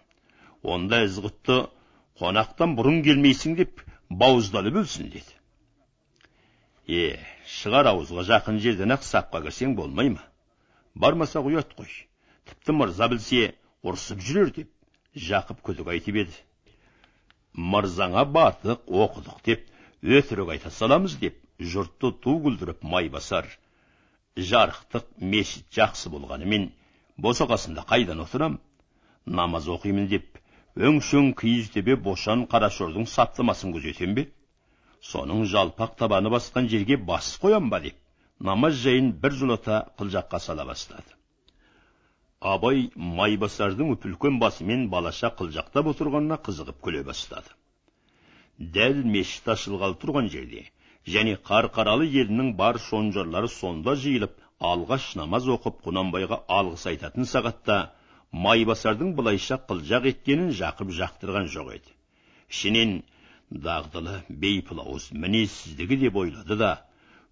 Онда 0.63 1.03
ізғұтты 1.05 1.57
қонақтан 2.19 2.75
бұрын 2.77 3.01
келмейсің 3.03 3.55
деп 3.59 3.83
бауыздалып 4.09 4.79
өлсін 4.81 5.11
деді. 5.11 5.33
Е 6.87 7.19
шығар 7.59 7.91
ауызға 7.91 8.23
жақын 8.31 8.59
жерден 8.63 8.95
ақ 8.95 9.03
сапқа 9.03 9.41
кірсең 9.43 9.75
болмай 9.75 10.09
ма? 10.15 10.23
Бармасақ 10.95 11.51
ұят 11.51 11.75
қой. 11.75 11.91
Тіпті 12.47 12.71
мырза 12.77 13.09
білсе 13.11 13.55
ұрсып 13.83 14.21
жүрер 14.23 14.53
деп 14.55 14.71
жақып 15.15 15.61
күдік 15.65 15.91
айтып 15.91 16.23
еді. 16.23 16.35
Мырзаңа 17.55 18.25
бардық 18.35 18.87
оқыдық 19.03 19.41
деп 19.45 19.65
өтірік 20.03 20.51
айта 20.55 20.71
саламыз 20.71 21.15
деп 21.21 21.37
жұртты 21.59 22.11
ту 22.23 22.35
күлдіріп 22.45 22.83
майбасар 22.83 23.47
жарықтық 24.35 25.05
мешіт 25.33 25.67
жақсы 25.77 26.11
болғанымен 26.11 26.69
босағасында 27.17 27.85
қайдан 27.87 28.19
отырам? 28.25 28.59
Намаз 29.25 29.69
оқимын 29.71 30.09
деп 30.11 30.41
өңшөң 30.75 31.31
киіз 31.39 31.71
төбе 31.71 31.95
бошан 31.95 32.43
қарашордың 32.51 33.07
саптамасын 33.07 33.71
күзетем 33.73 34.15
бе? 34.17 34.27
Соның 35.01 35.45
жалпақ 35.47 35.95
табаны 35.95 36.29
басқан 36.33 36.67
жерге 36.67 36.97
бас 36.97 37.37
қоям 37.41 37.69
ба 37.71 37.79
деп 37.79 37.95
намаз 38.39 38.81
жайын 38.83 39.13
бір 39.21 39.31
жолата 39.31 39.85
қылжаққа 39.97 40.39
сала 40.39 40.65
бастады. 40.65 41.07
Абай 42.45 42.81
майбасардың 42.95 43.91
үлкен 43.95 44.35
басымен 44.41 44.81
балаша 44.93 45.31
қылжақтап 45.39 45.87
отырғанына 45.91 46.37
қызығып 46.47 46.77
күле 46.87 47.01
бастады. 47.07 47.49
Дәл 48.75 48.99
мешіт 49.15 49.47
ашылғалы 49.53 49.97
тұрған 50.03 50.29
жерде 50.33 50.61
және 51.15 51.33
қарқаралы 51.49 52.05
елінің 52.21 52.51
бар 52.59 52.77
шонжарлары 52.87 53.49
сонда 53.53 53.95
жиылып 54.03 54.35
алғаш 54.71 55.07
намаз 55.21 55.47
оқып 55.55 55.81
құнанбайға 55.87 56.39
алғыс 56.59 56.85
айтатын 56.91 57.29
сағатта 57.31 57.79
майбасардың 58.45 59.15
былайша 59.17 59.57
қылжақ 59.71 60.05
еткенін 60.11 60.53
жақып 60.61 60.93
жақтырған 60.99 61.49
жоқ 61.55 61.73
еді. 61.79 61.95
Ішінен 62.53 62.93
дағдылы 63.69 64.19
бейпылауыз 64.45 65.09
мінезсіздігі 65.25 65.99
деп 66.05 66.21
ойлады 66.21 66.59
да 66.61 66.71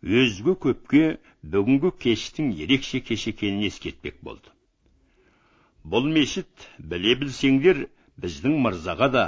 өзге 0.01 0.57
көпке 0.65 1.05
бүгінгі 1.55 1.93
кештің 2.07 2.51
ерекше 2.65 3.05
кеш 3.11 3.29
екенін 3.35 3.69
ескертпек 3.69 4.19
болды 4.21 4.53
бұл 5.83 6.05
мешіт 6.07 6.67
біле 6.79 7.15
білсеңдер 7.19 7.87
біздің 8.23 8.59
мырзаға 8.65 9.09
да. 9.11 9.25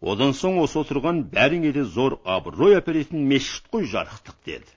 Одан 0.00 0.34
соң 0.36 0.60
осы 0.62 0.78
отырған 0.82 1.22
бәріңе 1.32 1.72
де 1.74 1.82
зор 1.84 2.18
абырой 2.24 2.76
әперетін 2.78 3.24
мешіт 3.30 3.66
қой 3.72 3.88
жарықтық 3.90 4.36
деді. 4.46 4.68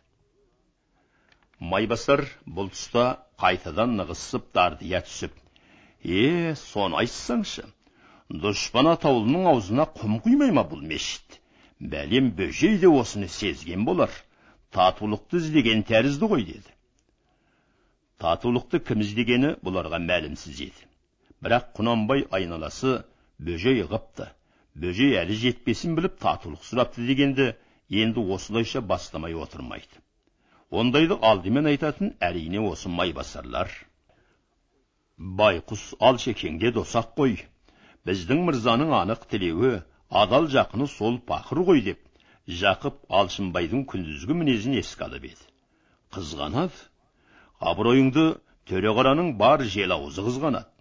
Майбасар 1.60 2.24
бұл 2.48 2.72
тұста 2.74 3.06
қайтадан 3.42 3.98
нығысып 4.00 4.48
дардия 4.56 5.04
түсіп 5.06 5.36
е 6.04 6.56
соны 6.56 7.02
айтсаңшы 7.04 7.68
дұшпан 8.32 8.94
атаулының 8.96 9.52
аузына 9.54 9.90
құм 10.00 10.18
құймай 10.26 10.56
ма 10.56 10.64
бұл 10.64 10.82
мешіт? 10.82 11.42
Бәлем 11.80 12.32
бөжей 12.36 12.78
де 12.80 12.88
осыны 12.88 13.28
сезген 13.28 13.86
болар. 13.86 14.10
Татулықты 14.72 15.44
іздеген 15.44 15.84
тәрізді 15.84 16.30
ғой 16.32 16.46
деді. 16.48 16.78
Татулықты 18.24 18.80
кім 18.80 19.04
іздегені 19.04 19.58
бұларға 19.64 20.00
мәлімсіз 20.04 20.62
еді 20.70 20.89
бірақ 21.44 21.72
құнанбай 21.78 22.26
айналасы 22.36 23.00
бөжей 23.40 23.84
ғыпты. 23.88 24.28
Бөжей 24.76 25.16
әлі 25.22 25.36
жетпесін 25.40 25.96
біліп 25.98 26.18
татулық 26.24 26.64
сұрапты 26.68 27.06
дегенді 27.08 27.54
енді 27.90 28.24
осылайша 28.36 28.82
бастамай 28.82 29.36
отырмайды. 29.36 30.02
Ондайды 30.70 31.18
алдымен 31.30 31.70
айтатын 31.72 32.14
әрине 32.20 32.60
осы 32.62 32.92
майбасарлар. 32.92 33.72
Байқұс 35.18 35.96
алшекеңде 36.00 36.74
досақ 36.76 37.16
қой. 37.18 37.40
Біздің 38.06 38.44
мырзаның 38.48 38.94
анық 39.00 39.26
тілеуі 39.32 39.80
адал 40.10 40.48
жақыны 40.52 40.88
сол 40.88 41.20
пақыр 41.32 41.64
ғой 41.70 41.84
деп 41.88 42.04
жақып 42.62 43.02
алшынбайдың 43.22 43.86
күндізгі 43.90 44.38
мінезін 44.42 44.78
еске 44.80 45.08
алып 45.08 45.32
еді. 45.32 45.50
Қызғанады 46.14 46.88
абыройыңды 47.60 48.26
төреқараның 48.70 49.36
бар 49.42 49.66
жел 49.76 49.92
аузы 49.98 50.24
қызғанады 50.26 50.79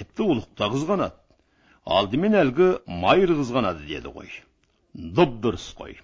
тіпті 0.00 0.26
ұлықта 0.34 0.70
қызғанады 0.74 1.20
алдымен 1.98 2.36
әлгі 2.42 2.70
майыр 3.04 3.34
қызғанады 3.40 3.86
деді 3.88 4.12
ғой 4.16 4.30
дұп 5.18 5.36
дұрыс 5.44 5.66
қой 5.78 5.96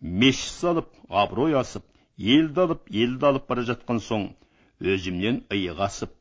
мешіт 0.00 0.52
салып 0.60 0.90
абырой 1.22 1.56
асып 1.60 1.84
елді 2.36 2.62
алып 2.66 2.90
елді 3.04 3.28
алып 3.30 3.48
бара 3.50 3.64
жатқан 3.70 4.00
соң 4.08 4.28
өзімнен 4.94 5.42
иық 5.56 5.82
асып 5.88 6.12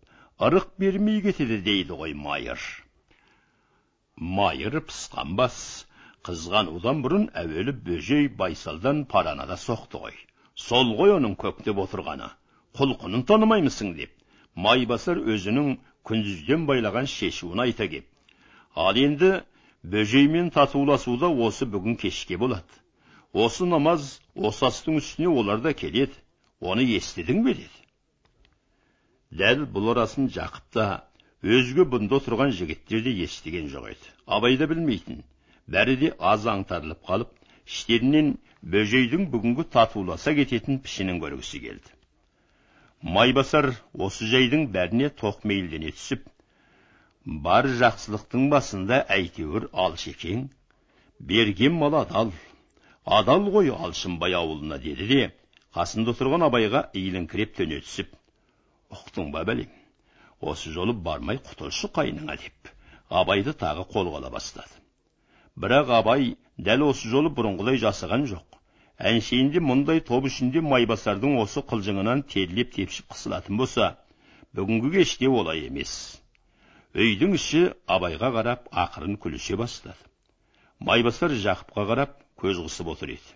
ырық 0.47 0.67
бермей 0.83 1.21
кетеді 1.25 1.61
дейді 1.65 1.97
ғой 2.01 2.13
майыр 2.27 2.61
майыр 4.37 4.79
пысқан 4.89 5.35
бас 5.39 5.57
қызғанудан 6.27 7.01
бұрын 7.05 7.25
әуелі 7.41 7.75
бөжей 7.87 8.29
байсалдан 8.41 9.03
параны 9.11 9.47
да 9.47 9.57
соқты 9.63 10.01
ғой 10.05 10.15
сол 10.67 10.95
ғой 10.99 11.15
оның 11.17 11.35
көктеп 11.41 11.79
отырғаны 11.83 12.29
құлқынын 12.79 13.25
танымаймысың 13.31 13.93
деп 13.99 14.13
майбасар 14.67 15.19
өзінің 15.35 15.75
күндізден 16.07 16.65
байлаған 16.69 17.07
шешуін 17.09 17.63
айта 17.65 17.87
кеп. 17.91 18.05
Ал 18.75 18.97
енді 18.99 19.31
бөжеймен 19.83 20.51
татуласуда 20.55 21.29
осы 21.47 21.65
бүгін 21.65 21.97
кешке 22.01 22.37
болады. 22.37 22.81
Осы 23.33 23.65
намаз 23.65 24.19
осы 24.35 24.65
астың 24.69 24.99
үстіне 25.01 25.29
олар 25.29 25.61
да 25.61 25.73
келеді. 25.73 26.13
Оны 26.59 26.85
естідің 26.97 27.43
бе 27.45 27.53
деді. 27.61 27.81
Дәл 29.31 29.65
бұл 29.75 29.91
арасын 29.93 30.29
жақып 30.31 30.69
та 30.77 30.85
өзге 31.43 31.85
бұнда 31.91 32.19
отырған 32.19 32.53
жігіттер 32.59 33.03
де 33.05 33.15
естіген 33.25 33.67
жоқ 33.73 33.89
еді. 33.91 34.13
Абай 34.25 34.57
да 34.57 34.67
білмейтін. 34.71 35.23
Бәрі 35.67 35.97
де 36.01 36.13
аз 36.19 36.45
аңтарылып 36.45 37.01
қалып 37.09 37.33
іштерінен 37.65 38.35
бөжейдің 38.63 39.27
бүгінгі 39.33 39.67
татуласа 39.73 40.33
кететін 40.37 40.79
пішінін 40.85 41.19
көргісі 41.23 41.61
келді. 41.65 41.94
Майбасар 43.05 43.69
осы 44.07 44.27
жайдың 44.31 44.67
бәріне 44.73 45.11
тоқмейілдене 45.21 45.93
түсіп 45.97 46.25
бар 47.47 47.69
жақсылықтың 47.81 48.49
басында 48.53 49.01
әйтеуір 49.17 49.69
алшекең 49.85 50.45
берген 51.31 51.79
мал 51.81 51.99
адал 52.01 52.33
адал 53.19 53.49
ғой 53.55 53.71
алшынбай 53.77 54.35
ауылына 54.41 54.81
деді 54.87 55.09
де 55.13 55.23
қасында 55.77 56.17
тұрған 56.19 56.47
абайға 56.49 56.87
иіліңкіреп 57.01 57.57
төне 57.61 57.81
түсіп 57.85 58.15
ұқтың 58.97 59.31
ба 59.35 59.45
бәлем 59.51 59.69
осы 60.53 60.73
жолы 60.73 60.93
бармай 61.09 61.37
құтылшы 61.49 61.91
қайныңа 61.95 62.39
деп 62.41 62.75
абайды 63.09 63.53
тағы 63.53 63.85
қолға 63.91 64.19
ала 64.19 64.29
бастады. 64.33 64.81
Бірақ 65.55 65.89
абай 65.99 66.35
дәл 66.57 66.89
осы 66.89 67.09
жолы 67.09 67.29
бұрынғыдай 67.29 67.79
жасаған 67.79 68.25
жоқ. 68.31 68.54
Әншейінде 68.99 69.59
мұндай 69.59 70.01
топ 70.07 70.27
ішінде 70.29 70.61
майбасардың 70.63 71.39
осы 71.41 71.63
қылжыңынан 71.67 72.23
терлеп 72.31 72.71
тепшіп 72.75 73.11
қысылатын 73.11 73.57
болса 73.59 73.95
бүгінгі 74.55 74.91
кеште 74.93 75.27
олай 75.27 75.65
емес. 75.67 76.21
Үйдің 76.95 77.35
іші 77.35 77.63
абайға 77.91 78.31
қарап 78.37 78.69
ақырын 78.71 79.17
күліше 79.19 79.57
бастады. 79.59 79.99
Майбасар 80.79 81.35
жақыпқа 81.35 81.85
қарап 81.91 82.15
көз 82.39 82.61
қысып 82.63 82.93
отыр 82.93 83.17
еді. 83.17 83.35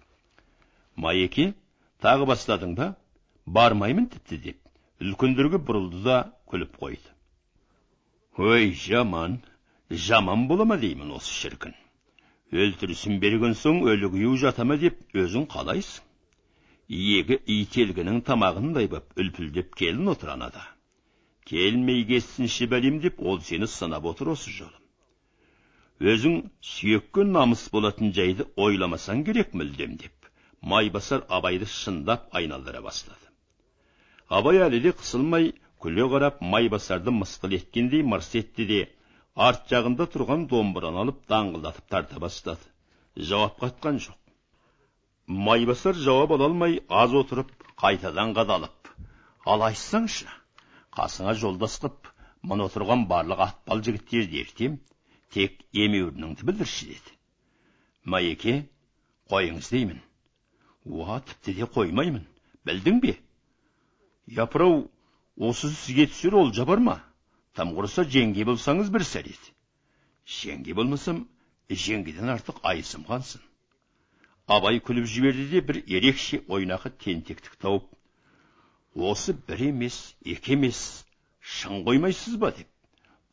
Майеке 0.96 1.54
тағы 2.00 2.30
бастадың 2.30 2.76
ба? 2.80 2.94
Бармаймын 3.46 4.08
тіпті 4.14 4.40
деп 4.46 5.04
үлкендерге 5.04 5.60
бұрылды 5.60 6.04
да 6.04 6.18
күліп 6.48 6.80
қойды. 6.80 7.12
Өй 8.40 8.72
жаман 8.76 9.42
жаман 9.90 10.48
бола 10.48 10.66
ма 10.66 10.78
деймін 10.80 11.12
осы 11.20 11.34
шіркін? 11.36 11.76
Өлтірісін 12.54 13.20
берген 13.24 13.56
соң 13.62 13.84
өлігіу 13.94 14.36
жата 14.44 14.66
ма 14.66 14.80
деп 14.82 15.00
өзің 15.14 15.48
қалайсың? 15.54 16.04
Иегі 16.90 17.38
ителгінің 17.60 18.24
тамағындай 18.26 18.90
боп 18.90 19.14
үлпілдеп 19.22 19.76
келін 19.78 20.10
отыр 20.16 20.34
анада. 20.36 20.66
Келмей 21.46 22.06
кетсінші 22.10 22.70
бәлем 22.74 23.02
деп 23.06 23.22
ол 23.22 23.42
сені 23.42 23.70
сынап 23.70 24.06
отыр 24.10 24.34
осы 24.34 24.54
жолы 24.54 24.80
өзің 26.00 26.36
сүйекке 26.64 27.26
намыс 27.28 27.66
болатын 27.74 28.14
жайды 28.16 28.46
ойламасаң 28.56 29.24
керек 29.28 29.52
мүлдем 29.62 29.98
деп 30.00 30.30
майбасар 30.62 31.26
абайды 31.28 31.66
шындап 31.66 32.30
айналдыра 32.32 32.82
бастады. 32.82 33.26
Абай 34.30 34.62
әлі 34.64 34.80
де 34.86 34.94
қысылмай 34.96 35.52
күле 35.84 36.08
қарап 36.14 36.40
майбасарды 36.42 37.12
мысқыл 37.12 37.56
еткендей 37.58 38.04
мырс 38.04 38.32
етті 38.36 38.66
де 38.66 38.80
арт 39.40 39.70
жағында 39.72 40.08
тұрған 40.14 40.48
домбыраны 40.52 41.00
алып 41.04 41.22
даңғылдатып 41.32 41.86
тарта 41.94 42.20
бастады. 42.20 42.66
Жауап 43.16 43.60
қатқан 43.62 44.00
жоқ. 44.04 44.18
Майбасар 45.28 45.96
жауап 45.96 46.34
ала 46.36 46.50
алмай 46.50 46.80
аз 46.90 47.14
отырып 47.16 47.54
қайтадан 47.80 48.34
қадалып 48.36 48.92
ал 49.46 49.64
айтсаңшы 49.70 50.28
қасыңа 50.98 51.36
жолдас 51.44 51.78
қып 51.84 52.12
мына 52.52 52.68
отырған 52.68 53.06
барлық 53.12 53.46
атпал 53.48 53.84
жігіттерді 53.86 54.42
ертем 54.44 54.78
тек 55.32 55.62
емеурініңді 55.74 56.48
білдірші 56.50 56.92
деді. 56.92 57.16
Майеке 58.04 58.56
қойыңыз 59.32 59.72
деймін 59.72 60.02
уа 60.86 61.20
тіпті 61.22 61.54
де 61.62 61.70
қоймаймын 61.78 62.26
білдің 62.66 63.00
бе? 63.06 63.16
Япырау 64.28 64.90
осы 65.38 65.70
сізге 65.70 66.10
түсер 66.12 66.36
олжа 66.42 66.66
бар 66.66 66.84
ма? 66.84 67.04
Тым 67.58 67.76
құрыса 67.78 68.06
жеңге 68.16 68.46
болсаңыз 68.52 68.92
бір 68.96 69.06
сәрет 69.12 69.52
жеңге 70.40 70.76
болмасам 70.80 71.24
жеңгеден 71.86 72.34
артық 72.36 72.60
айысым 72.74 73.06
қансын 73.10 73.46
абай 74.58 74.82
күліп 74.90 75.06
жіберді 75.14 75.48
де 75.54 75.62
бір 75.72 75.82
ерекше 76.00 76.42
ойнақы 76.58 76.92
тентектік 77.06 77.56
тауып 77.64 77.90
осы 79.12 79.34
бір 79.48 79.62
емес 79.70 80.00
екі 80.26 80.54
емес 80.58 80.80
шын 81.40 81.84
қоймайсыз 81.86 82.38
ба? 82.42 82.52
деп 82.52 82.68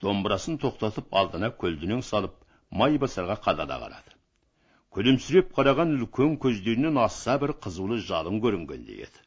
домбырасын 0.05 0.59
тоқтатып 0.61 1.09
алдына 1.21 1.51
көлденең 1.63 2.03
салып 2.05 2.35
майбасарға 2.71 3.37
қадала 3.47 3.79
қарады. 3.83 4.13
Күлімсіреп 4.97 5.53
қараған 5.57 5.95
үлкен 5.97 6.37
көздерінен 6.43 6.99
аса 7.01 7.39
бір 7.41 7.55
қызулы 7.65 7.99
жалын 8.11 8.41
көрінгендей 8.45 9.07
еді. 9.07 9.25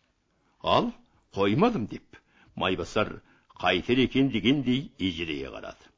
Ал 0.62 0.92
қоймадым 1.36 1.88
деп 1.90 2.22
майбасар 2.56 3.20
қайтер 3.62 4.00
екен 4.08 4.30
дегендей 4.34 4.82
ежірейе 5.10 5.50
қарады 5.56 5.90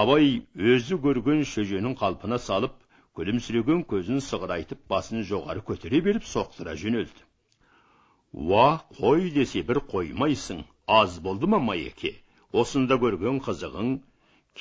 абай 0.00 0.26
өзі 0.72 0.98
көрген 1.04 1.44
шөженің 1.52 1.94
қалпына 2.00 2.38
салып 2.46 2.74
күлімсіреген 3.18 3.84
көзін 3.92 4.20
сығырайтып 4.28 4.80
басын 4.92 5.22
жоғары 5.30 5.62
көтере 5.70 6.00
беріп 6.08 6.26
соқтыра 6.30 6.74
жөнелді 6.82 7.24
уа 8.34 8.66
қой 8.98 9.30
десе 9.38 9.62
бір 9.68 9.80
қоймайсың 9.92 10.64
аз 11.00 11.18
болды 11.26 11.50
ма 11.54 11.62
майеке 11.68 12.12
осында 12.62 12.98
көрген 13.04 13.40
қызығың 13.48 13.94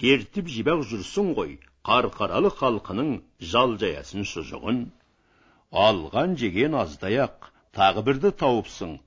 кертіп 0.01 0.51
жібақ 0.55 0.85
жүрсің 0.91 1.33
ғой 1.39 1.57
қарқаралы 1.89 2.53
халқының 2.61 3.11
жал 3.53 3.75
жаясын 3.81 4.29
шұжығын 4.33 4.79
алған 5.87 6.37
жеген 6.43 6.77
аздай 6.85 7.19
ақ 7.25 7.51
тағы 7.79 8.05
бірді 8.07 8.31
тауыпсың 8.43 8.97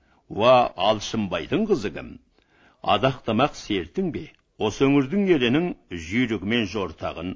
уа 0.41 0.55
алшынбайдың 0.91 1.65
қызы 1.71 1.95
кім 1.97 2.15
адақтамақ 2.95 3.57
сертің 3.59 4.13
бе? 4.15 4.25
Осы 4.57 4.87
өңірдің 4.87 5.27
елінің 5.35 5.67
жүйрігімен 6.07 6.65
жортағын 6.71 7.35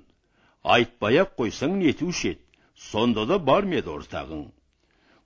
айтпай 0.63 1.17
ақ 1.21 1.35
қойсаң 1.39 1.77
нетуші 1.81 2.31
еді 2.33 2.41
сонда 2.89 3.25
да 3.25 3.37
бар 3.39 3.65
ма 3.65 3.79
еді 3.81 3.93
ортағың? 3.95 4.43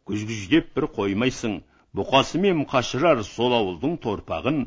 Күзгүждеп 0.07 0.73
бір 0.75 0.87
қоймайсың. 0.97 1.61
Бұқасымен 1.95 2.65
қашырар 2.71 3.23
сол 3.23 3.53
ауылдың 3.55 3.97
торпағын. 4.03 4.65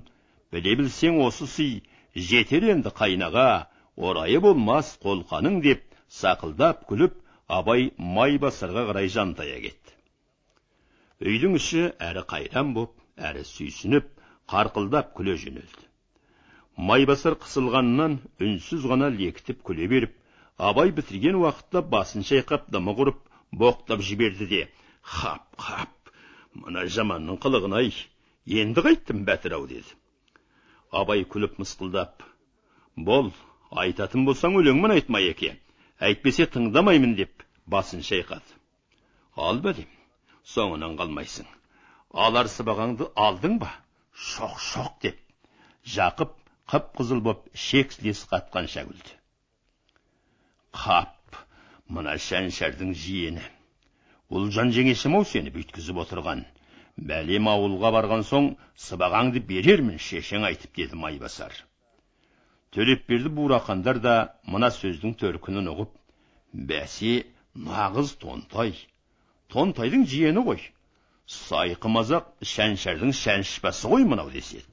Біле 0.53 0.75
білсең 0.81 1.21
осы 1.25 1.47
сый 1.47 1.83
жетер 2.15 2.65
енді 2.73 2.93
қайнаға. 3.01 3.69
Орайы 3.97 4.41
болмас 4.41 4.95
қолқаның 5.03 5.61
деп 5.63 5.85
сақылдап 6.09 6.87
күліп 6.89 7.19
абай 7.49 7.91
майбасарға 7.99 8.87
қарай 8.91 9.09
жантая 9.13 9.61
кетті. 9.61 9.93
Үйдің 11.21 11.57
іші 11.59 11.85
әрі 11.99 12.25
қайран 12.33 12.73
боп 12.77 12.95
әрі 13.19 13.45
сүйсініп 13.45 14.09
қарқылдап 14.49 15.13
күле 15.17 15.37
жөнелді. 15.41 15.85
Майбасар 16.79 17.35
қысылғанынан 17.43 18.19
үнсіз 18.41 18.85
ғана 18.91 19.11
лекітіп 19.15 19.65
күле 19.67 19.89
беріп 19.91 20.15
абай 20.59 20.93
бітірген 20.95 21.41
уақытта 21.43 21.83
басын 21.95 22.25
шайқап 22.29 22.69
дымы 22.75 22.95
құрып 22.99 23.19
боқтап 23.63 24.03
жіберді 24.09 24.47
де 24.53 24.61
хап 25.03 25.59
хап 25.59 26.13
мына 26.55 26.87
жаманның 26.97 27.41
қылығын 27.43 27.77
ай 27.81 27.93
енді 28.63 28.85
қайттым 28.87 29.25
бәтір 29.29 29.59
ау 29.59 29.67
деді. 29.71 29.91
Абай 30.91 31.25
күліп 31.35 31.59
мысқылдап 31.61 32.25
бол 32.97 33.33
айтатын 33.71 34.25
болсаң 34.29 34.57
өлеңмен 34.63 34.95
айт 34.97 35.11
майеке 35.13 35.57
әйтпесе 36.01 36.47
тыңдамаймын 36.55 37.15
деп 37.19 37.45
басын 37.67 38.01
шайқады. 38.07 38.57
Ал 39.37 39.61
бәлем 39.67 39.91
соңынан 40.55 40.97
қалмайсың 40.99 41.47
алар 42.27 42.49
сыбағаңды 42.55 43.11
алдың 43.15 43.59
ба? 43.63 43.75
Шоқ 44.27 44.59
шоқ 44.71 44.99
деп 45.03 45.19
жақып 45.95 46.35
қып 46.73 46.91
қызыл 46.99 47.21
боп 47.29 47.47
шек 47.67 47.93
сілесі 47.95 48.27
қатқанша 48.33 48.85
күлді 48.89 49.15
қап 50.83 51.39
мына 51.97 52.17
шәншәрдің 52.27 52.93
жиені 53.05 53.45
ұлжан 54.39 54.73
жеңешем 54.77 55.17
ау 55.19 55.27
сені 55.33 55.53
бүйткізіп 55.55 56.01
отырған 56.05 56.45
бәлем 57.13 57.49
ауылға 57.53 57.93
барған 57.95 58.25
соң 58.31 58.51
сыбағаңды 58.89 59.41
берермін 59.53 60.01
шешең 60.09 60.45
айтып 60.51 60.75
деді 60.81 60.99
майбасар 61.05 61.55
төлепберді 62.77 63.33
бурақандар 63.39 64.03
да 64.05 64.17
мына 64.55 64.73
сөздің 64.75 65.15
төркінін 65.23 65.71
ұғып 65.73 65.95
бәсе 66.73 67.15
нағыз 67.69 68.17
тонтай 68.25 68.75
тонтайдың 69.55 70.05
жиені 70.13 70.45
ғой 70.51 70.61
сайқымазақ 71.29 72.35
шәншәрдің 72.55 73.15
шәншіпасы 73.23 73.93
ғой 73.93 74.09
мынау 74.09 74.31
деседі 74.33 74.69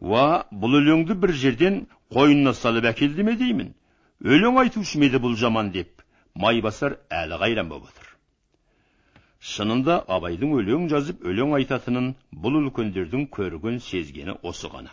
уа 0.00 0.44
бұл 0.52 0.76
өлеңді 0.80 1.16
бір 1.20 1.32
жерден 1.42 1.78
қойнына 2.12 2.52
салып 2.54 2.84
әкелді 2.92 3.24
ме 3.24 3.36
деймін? 3.40 3.72
Өлең 4.24 4.58
айтушы 4.62 5.00
еді 5.04 5.20
бұл 5.24 5.36
жаман 5.40 5.70
деп? 5.72 6.02
Майбасар 6.34 6.98
әлі 7.10 7.38
қайран 7.40 7.70
боп 7.70 7.88
отыр. 7.88 8.06
Шынында 9.40 10.02
абайдың 10.08 10.52
өлең 10.60 10.88
жазып 10.92 11.24
өлең 11.24 11.54
айтатынын 11.58 12.12
бұл 12.44 12.60
үлкендердің 12.60 13.28
көрген 13.32 13.80
сезгені 13.80 14.36
осы 14.42 14.68
ғана. 14.68 14.92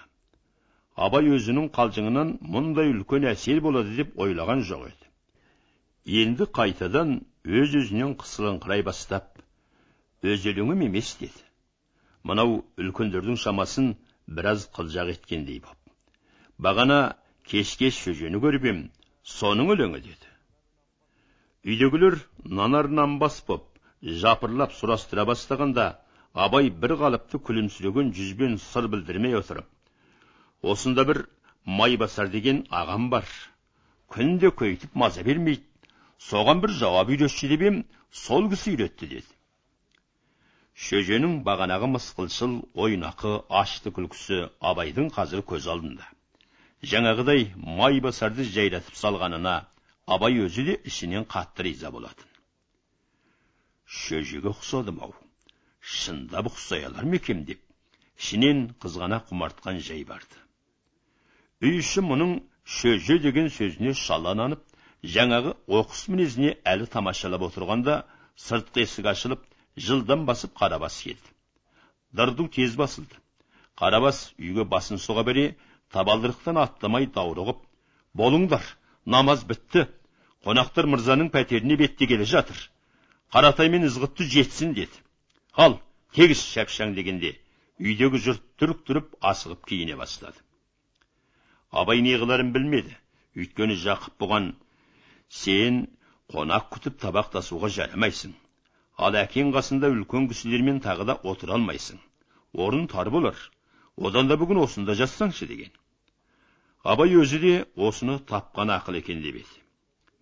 Абай 0.96 1.28
өзінің 1.36 1.72
қалжыңынан 1.76 2.38
мұндай 2.56 2.92
үлкен 2.94 3.28
әсер 3.32 3.60
болады 3.66 3.96
деп 3.98 4.20
ойлаған 4.20 4.64
жоқ 4.70 4.88
еді. 4.88 5.08
Енді 6.24 6.48
қайтадан 6.60 7.16
өз 7.44 7.76
өзінен 7.82 8.16
қысылыңқырай 8.20 8.84
бастап 8.86 9.33
өз 10.24 10.46
өлеңім 10.52 10.86
емес 10.88 11.16
деді 11.20 11.42
мынау 12.30 12.62
үлкендердің 12.80 13.40
шамасын 13.44 13.90
біраз 14.38 14.70
қылжақ 14.78 15.10
еткендей 15.14 15.60
боп 15.66 15.80
бағана 16.68 17.00
кеш 17.52 17.76
кеш 17.82 18.00
шөжені 18.06 18.40
көріп 18.46 18.70
соның 19.34 19.74
өлеңі 19.76 20.00
деді 20.06 20.32
үйдегілер 21.74 22.18
нанар 22.62 22.90
нанбас 23.00 23.42
боп 23.48 23.68
жапырлап 24.24 24.74
сұрастыра 24.80 25.28
бастағанда 25.28 25.90
абай 26.46 26.72
бір 26.86 26.96
қалыпты 27.04 27.44
күлімсіреген 27.50 28.16
жүзбен 28.16 28.58
сыр 28.70 28.88
білдірмей 28.96 29.36
отырып 29.40 29.68
осында 30.74 31.06
бір 31.12 31.26
майбасар 31.82 32.32
деген 32.34 32.66
ағам 32.82 33.10
бар 33.14 33.28
күнде 34.16 34.52
көйтіп 34.64 34.96
маза 35.04 35.24
бермейді 35.28 35.64
соған 36.32 36.64
бір 36.64 36.76
жауап 36.82 37.12
үйретші 37.16 37.52
деп 37.54 37.64
ем 37.70 37.80
сол 38.26 38.50
кісі 38.52 38.76
үйретті 38.76 39.10
деді 39.16 39.32
шөженің 40.74 41.42
бағанағы 41.46 41.88
мысқылшыл 41.94 42.54
ойнақы 42.86 43.34
ашты 43.62 43.92
күлкісі 43.94 44.40
абайдың 44.60 45.12
қазір 45.14 45.44
көз 45.52 45.68
алдында. 45.74 46.08
Жаңағыдай 46.84 47.52
майбасарды 47.56 48.46
жайратып 48.56 48.98
салғанына 48.98 49.54
абай 50.08 50.40
өзі 50.46 50.66
де 50.70 50.80
ішінен 50.90 51.28
қатты 51.30 51.68
риза 51.70 51.92
болатын. 51.92 52.26
Шөжеге 53.86 54.50
ұқсадым 54.50 55.00
ау. 55.06 55.14
Шындап 55.80 56.50
ұқсай 56.50 56.88
алар 56.90 57.06
ма 57.06 57.22
екем 57.22 57.46
деп 57.46 57.62
ішінен 58.18 58.66
қызғана 58.82 59.22
құмартқан 59.30 59.80
жай 59.86 60.04
барды. 60.10 60.38
Үй 61.62 61.80
іші 61.80 62.02
мұның 62.02 62.40
шөже 62.66 63.20
деген 63.22 63.50
сөзіне 63.54 63.94
шалананып 63.94 64.64
жаңағы 65.16 65.54
оқыс 65.80 66.08
мінезіне 66.10 66.58
әлі 66.74 66.88
тамашалап 66.92 67.46
отырғанда 67.50 68.04
сыртқы 68.40 68.84
есік 68.88 69.10
ашылып 69.14 69.44
жылдам 69.78 70.26
басып 70.26 70.54
қарабас 70.58 71.02
келді. 71.04 71.30
Дырду 72.14 72.48
тез 72.48 72.76
басылды. 72.76 73.16
Қарабас 73.78 74.34
үйге 74.38 74.66
басын 74.70 75.02
соға 75.02 75.24
бере 75.26 75.46
табалдырықтан 75.94 76.60
аттамай 76.62 77.08
даурығып 77.08 77.62
болыңдар 78.14 78.64
намаз 79.06 79.44
бітті. 79.50 79.88
Қонақтар 80.46 80.86
мырзаның 80.92 81.32
пәтеріне 81.34 81.78
беттегелі 81.80 82.26
жатыр. 82.28 82.58
Қаратай 83.34 83.70
мен 83.70 83.88
ызғытты 83.88 84.28
жетсін 84.30 84.74
деді. 84.78 84.94
Ал 85.54 85.80
тегіс 86.14 86.44
шапшаң 86.54 86.94
дегенде 86.98 87.38
үйдегі 87.80 88.20
жұрт 88.22 88.44
түрік 88.60 88.84
тұрып 88.88 89.16
асығып 89.22 89.66
киіне 89.70 89.96
бастады. 89.98 90.38
Абай 91.72 92.04
не 92.06 92.14
қыларын 92.22 92.52
білмеді. 92.54 92.94
Өйткені 93.34 93.80
жақып 93.82 94.20
бұған 94.22 94.52
сен 95.30 95.88
қонақ 96.30 96.70
күтіп 96.76 97.00
табақ 97.02 97.32
тасуға 97.34 97.72
жарамайсың. 97.74 98.36
Ал 98.98 99.16
әкең 99.18 99.54
қасында 99.56 99.90
үлкен 99.94 100.28
кісілермен 100.32 100.80
тағы 100.86 101.08
да 101.10 101.16
отыра 101.32 101.56
алмайсың 101.58 102.02
орын 102.66 102.88
тар 102.88 103.10
болар 103.10 103.38
одан 103.98 104.30
да 104.30 104.38
бүгін 104.42 104.62
осында 104.64 104.96
жатсаңшы 105.00 105.48
деген 105.50 105.72
абай 106.84 107.16
өзі 107.22 107.40
де 107.46 107.54
осыны 107.88 108.20
тапқан 108.32 108.74
ақыл 108.78 109.00
екен 109.00 109.24
деп 109.26 109.40
еді 109.42 109.64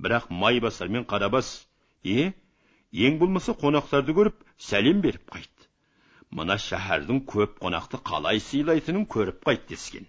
бірақ 0.05 0.29
майбасар 0.43 0.87
мен 0.87 1.05
қарабас 1.13 1.51
е 2.03 2.31
ең 3.07 3.19
болмаса 3.19 3.57
қонақтарды 3.65 4.15
көріп 4.15 4.39
сәлем 4.69 5.01
беріп 5.03 5.27
қайт 5.35 5.67
мына 6.39 6.57
шәһәрдің 6.69 7.23
көп 7.33 7.59
қонақты 7.63 7.99
қалай 8.07 8.39
сыйлайтынын 8.47 9.05
көріп 9.15 9.43
қайт 9.47 9.67
дескен 9.69 10.07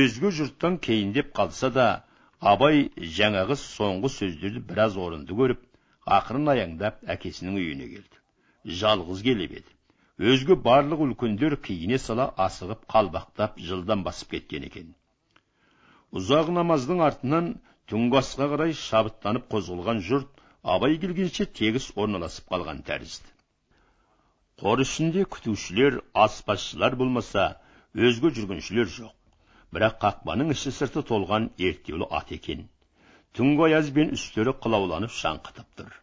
өзге 0.00 0.32
жұрттан 0.40 0.78
кейіндеп 0.88 1.34
қалса 1.36 1.70
да 1.72 1.88
абай 2.40 2.88
жаңағы 3.20 3.56
соңғы 3.60 4.12
сөздерді 4.16 4.64
біраз 4.70 4.96
орынды 4.96 5.36
көріп 5.36 5.67
ақырын 6.16 6.52
аяңдап 6.54 7.02
әкесінің 7.14 7.58
үйіне 7.60 7.88
келді. 7.94 8.22
Жалғыз 8.80 9.22
келіп 9.26 9.54
еді. 9.60 9.74
Өзге 10.32 10.56
барлық 10.68 11.04
үлкендер 11.04 11.54
киіне 11.68 11.98
сала 12.02 12.24
асығып 12.46 12.86
қалбақтап 12.94 13.58
жылдан 13.68 14.02
басып 14.06 14.32
кеткен 14.36 14.64
екен. 14.68 14.94
Ұзақ 16.18 16.48
намаздың 16.56 17.02
артынан 17.06 17.50
түнгі 17.92 18.18
асқа 18.22 18.48
қарай 18.52 18.74
шабыттанып 18.82 19.46
қозғалған 19.52 20.00
жұрт 20.08 20.42
абай 20.76 20.98
келгенше 21.02 21.46
тегіс 21.60 21.90
орналасып 22.04 22.48
қалған 22.54 22.82
тәрізді. 22.88 23.30
Қор 24.58 24.82
ішінде 24.82 25.22
күтушілер 25.36 26.00
аспазшылар 26.24 26.96
болмаса 26.98 27.44
өзге 27.94 28.32
жүргіншілер 28.38 28.90
жоқ. 28.96 29.14
Бірақ 29.74 30.00
қақпаның 30.02 30.50
іші 30.56 30.72
сырты 30.80 31.04
толған 31.12 31.50
ерттеулі 31.68 32.08
ат 32.18 32.32
екен. 32.34 32.66
Түнгі 33.36 33.66
аяз 33.68 33.90
бен 33.96 34.14
үстері 34.16 34.54
қылауланып 34.64 35.12
шаңқытып 35.20 35.68
тұр 35.80 35.96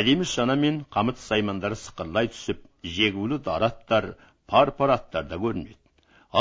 әдемі 0.00 0.26
шана 0.32 0.56
мен 0.64 0.82
қамыт 0.96 1.20
саймандар 1.22 1.76
сықырлай 1.84 2.30
түсіп 2.34 2.62
жегулі 2.96 3.38
дара 3.48 3.70
аттар 3.72 4.08
пар 4.52 4.72
пар 4.78 4.94
аттарда 4.96 5.38
көрінеді 5.44 5.78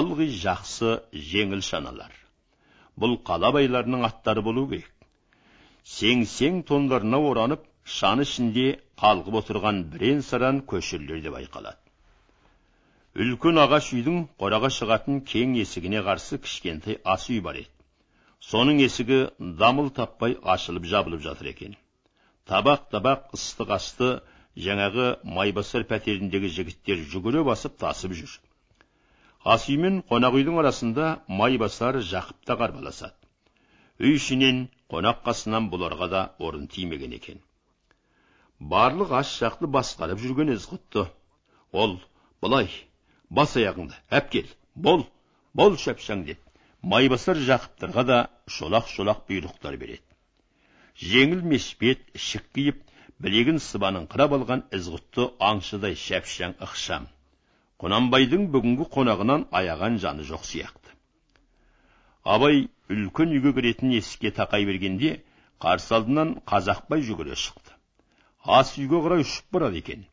ылғи 0.01 0.27
жақсы 0.43 0.93
жеңіл 1.31 1.63
шаналар 1.67 2.13
бұл 3.03 3.17
қала 3.29 3.51
байларының 3.57 4.05
аттары 4.07 4.43
болу 4.47 4.67
керек 4.71 4.91
сең 5.97 6.25
сең 6.35 6.61
тондарына 6.69 7.19
оранып 7.31 7.67
шан 7.97 8.23
ішінде 8.25 8.65
қалғып 9.01 9.37
отырған 9.41 9.83
бірен 9.93 10.21
саран 10.29 10.61
көшірлер 10.71 11.21
де 11.25 11.33
байқалады 11.35 11.79
үлкен 13.25 13.59
ағаш 13.65 13.91
үйдің 13.97 14.19
қораға 14.41 14.69
шығатын 14.77 15.23
кең 15.31 15.55
есігіне 15.59 16.03
қарсы 16.07 16.39
кішкентай 16.45 16.99
ас 17.15 17.27
үй 17.33 17.41
бар 17.47 17.59
еді 17.63 17.80
соның 18.49 18.81
есігі 18.81 19.19
дамыл 19.61 19.89
таппай 19.97 20.37
ашылып 20.55 20.85
жабылып 20.91 21.21
жатыр 21.27 21.51
екен 21.53 21.75
табақ 22.49 22.87
табақ 22.93 23.35
ыстық 23.37 23.73
асты 23.77 24.09
жаңағы 24.67 25.07
майбасар 25.37 25.85
пәтеріндегі 25.91 26.49
жігіттер 26.57 27.05
жүгіре 27.13 27.43
басып 27.47 27.77
тасып 27.83 28.15
жүр 28.17 28.33
ас 29.55 29.67
мен 29.83 30.01
қонақ 30.09 30.37
үйдің 30.39 30.59
арасында 30.63 31.05
майбасар 31.27 32.01
жақып 32.09 32.43
та 32.49 32.57
қарбаласады 32.59 34.05
үй 34.05 34.17
ішінен 34.17 34.67
қонақ 34.91 35.23
қасынан 35.27 35.69
бұларға 35.71 36.09
да 36.09 36.21
орын 36.39 36.67
тимеген 36.67 37.13
екен 37.17 37.41
барлық 38.73 39.13
ас 39.21 39.33
жақты 39.41 39.69
басқарып 39.77 40.21
жүрген 40.21 40.53
ызғұтты 40.57 41.07
ол 41.71 41.99
былай 42.41 42.69
бас 43.29 43.55
аяғыңды 43.57 43.97
әпкел 44.19 44.49
бол 44.75 45.05
бол 45.53 45.77
шапшаң 45.85 46.25
деп 46.29 46.50
майбасар 46.81 47.37
жақыптарға 47.37 48.03
да 48.05 48.19
шолақ 48.47 48.87
шолақ 48.89 49.25
бұйрықтар 49.29 49.77
береді. 49.77 50.05
Жеңіл 50.97 51.41
мешпет 51.45 52.01
ішік 52.17 52.47
киіп 52.55 52.81
білегін 53.21 53.59
сыбаныңқырап 53.61 54.35
алған 54.37 54.63
ізғұтты 54.75 55.27
аңшыдай 55.39 55.95
шәпшаң 55.95 56.57
ықшам. 56.65 57.07
Құнанбайдың 57.81 58.47
бүгінгі 58.53 58.87
қонағынан 58.95 59.47
аяған 59.57 59.99
жаны 60.01 60.25
жоқ 60.25 60.45
сияқты. 60.45 60.93
Абай 62.23 62.67
үлкен 62.89 63.33
үйге 63.37 63.53
кіретін 63.57 63.93
есікке 63.97 64.31
тақай 64.37 64.65
бергенде 64.65 65.21
қарсы 65.61 65.95
алдынан 65.97 66.35
қазақбай 66.45 67.05
жүгіре 67.05 67.37
шықты. 67.37 67.73
Ас 68.43 68.75
үйге 68.77 69.01
қарай 69.05 69.25
ұшып 69.25 69.53
барады 69.53 69.81
екен. 69.81 70.05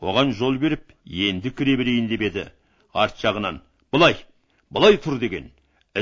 Оған 0.00 0.34
жол 0.34 0.58
беріп 0.58 0.92
енді 1.06 1.50
кіре 1.50 1.76
берейін 1.78 2.08
деп 2.10 2.22
еді. 2.22 2.44
Арт 2.94 3.18
жағынан 3.22 3.62
былай 3.92 4.18
былай 4.70 4.98
тұр 5.02 5.18
деген. 5.18 5.50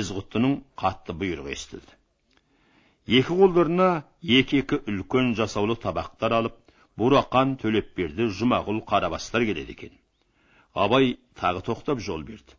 Ізғұттының 0.01 0.57
қатты 0.83 1.17
бұйрығы 1.21 1.53
естілді 1.57 1.97
екі 3.21 3.37
қолдарына 3.41 3.89
екі 4.39 4.63
екі 4.63 4.81
үлкен 4.93 5.35
жасаулы 5.39 5.77
табақтар 5.83 6.35
алып 6.41 6.57
бурақан 7.01 7.55
төлепберді 7.63 8.27
жұмағұл 8.41 8.81
қарабастар 8.91 9.45
келеді 9.49 9.77
екен 9.77 9.95
абай 10.87 11.17
тағы 11.41 11.63
тоқтап 11.69 12.03
жол 12.09 12.25
берді 12.31 12.57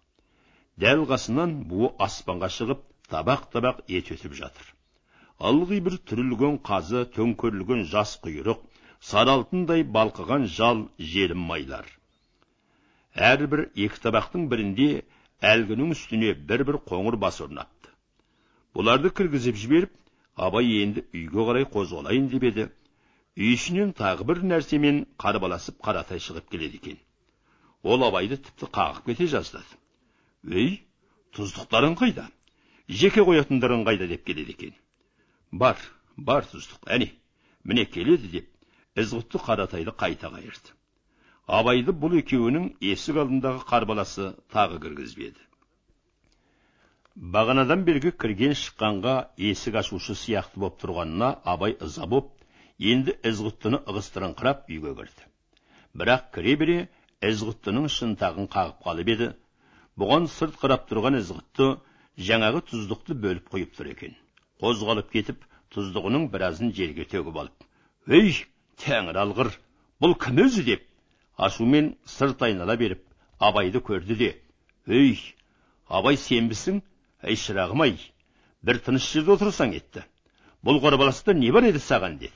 дәл 0.84 1.04
қасынан 1.10 1.54
буы 1.71 1.91
аспанға 2.08 2.50
шығып 2.58 2.84
табақ 3.12 3.47
табақ 3.54 3.84
ет 4.00 4.12
өтіп 4.15 4.38
жатыр 4.39 4.71
ылғи 5.52 5.82
бір 5.88 6.00
түрілген 6.10 6.58
қазы 6.69 7.04
төңкерілген 7.17 7.84
жас 7.91 8.15
құйрық 8.23 8.63
сары 9.12 9.34
алтындай 9.36 9.84
балқыған 9.97 10.47
жал 10.58 10.88
желім 11.13 11.43
майлар 11.52 11.89
әрбір 13.32 13.67
екі 13.88 14.02
табақтың 14.06 14.47
бірінде 14.54 14.89
әлгінің 15.41 15.93
үстіне 15.93 16.34
бір 16.50 16.63
бір 16.67 16.82
қоңыр 16.89 17.17
бас 17.21 17.41
орнапты 17.41 17.93
бұларды 18.78 19.10
кіргізіп 19.10 19.58
жіберіп 19.58 19.93
абай 20.38 20.69
енді 20.84 21.02
үйге 21.17 21.45
қарай 21.50 21.65
қозғалайын 21.73 22.28
деп 22.30 22.43
еді. 22.52 22.67
Үй 23.38 23.58
тағы 23.97 24.26
бір 24.30 24.41
нәрсемен 24.52 25.04
қарбаласып 25.21 25.80
қаратай 25.82 26.21
шығып 26.21 26.50
келеді 26.50 26.78
екен. 26.82 26.97
Ол 27.84 28.06
абайды 28.06 28.38
тіпті 28.38 28.69
қағып 28.78 29.06
кете 29.10 29.28
жаздады. 29.34 29.78
Өй 30.45 30.82
тұздықтарың 31.34 31.97
қайда? 31.97 32.28
Жеке 32.88 33.21
қоятындарың 33.21 33.86
қайда? 33.86 34.08
деп 34.08 34.26
келеді 34.26 34.52
екен. 34.58 34.73
Бар 35.52 35.78
бар 36.17 36.45
тұздық 36.45 36.86
әне 36.86 37.12
міне 37.63 37.86
келеді 37.86 38.30
деп 38.30 38.50
ізғұтты 38.95 39.41
қаратайды 39.41 39.93
қайта 39.93 40.30
қайырды. 40.34 40.77
Абайды 41.47 41.93
бұл 41.95 42.17
екеуінің 42.19 42.71
есік 42.83 43.21
алдындағы 43.23 43.63
қарбаласы 43.69 44.33
тағы 44.51 44.81
кіргізбеді. 44.83 45.39
Бағанадан 47.17 47.86
бергі 47.88 48.12
кірген 48.12 48.53
шыққанға 48.60 49.13
есік 49.39 49.79
ашушы 49.81 50.13
сияқты 50.19 50.60
боп 50.62 50.75
тұрғанына 50.81 51.31
абай 51.45 51.77
ыза 51.81 52.05
боп 52.05 52.33
енді 52.77 53.15
ізғұттыны 53.31 53.79
ығыстырыңқырап 53.88 54.67
үйге 54.69 54.93
кірді. 54.99 55.27
Бірақ 55.97 56.27
кіре 56.36 56.55
бере 56.62 56.77
ізғұттының 57.31 57.88
шынтағын 57.95 58.51
қағып 58.53 58.83
қалып 58.86 59.13
еді. 59.15 59.29
Бұған 59.97 60.27
сырт 60.29 60.60
қарап 60.62 60.86
тұрған 60.91 61.17
ізғұтты 61.23 61.71
жаңағы 62.27 62.62
тұздықты 62.69 63.17
бөліп 63.23 63.49
қойып 63.55 63.73
тұр 63.79 63.89
екен. 63.95 64.13
Қозғалып 64.62 65.10
кетіп 65.15 65.47
тұздығының 65.73 66.29
біразын 66.33 66.75
жерге 66.75 67.07
төгіп 67.10 67.39
алып 67.41 67.65
өй 68.07 68.36
тәңір 68.83 69.17
алғыр 69.23 69.49
бұл 70.01 70.13
кім 70.21 70.43
өзі? 70.45 70.63
деп 70.63 70.87
ашумен 71.38 71.95
сырт 72.06 72.41
айнала 72.41 72.76
беріп 72.78 73.04
абайды 73.39 73.80
көрді 73.86 74.15
де 74.17 74.30
өй 74.88 75.17
абай 75.88 76.17
сенбісің 76.17 76.82
әй 77.21 77.38
шырағым 77.38 77.84
ай 77.86 77.93
бір 78.65 78.80
тыныш 78.86 79.12
жерде 79.13 79.36
отырсаң 79.36 79.76
етті. 79.78 80.04
Бұл 80.65 80.82
қарбаласта 80.82 81.36
не 81.38 81.52
бар 81.54 81.69
еді 81.69 81.80
саған? 81.84 82.17
деді. 82.17 82.34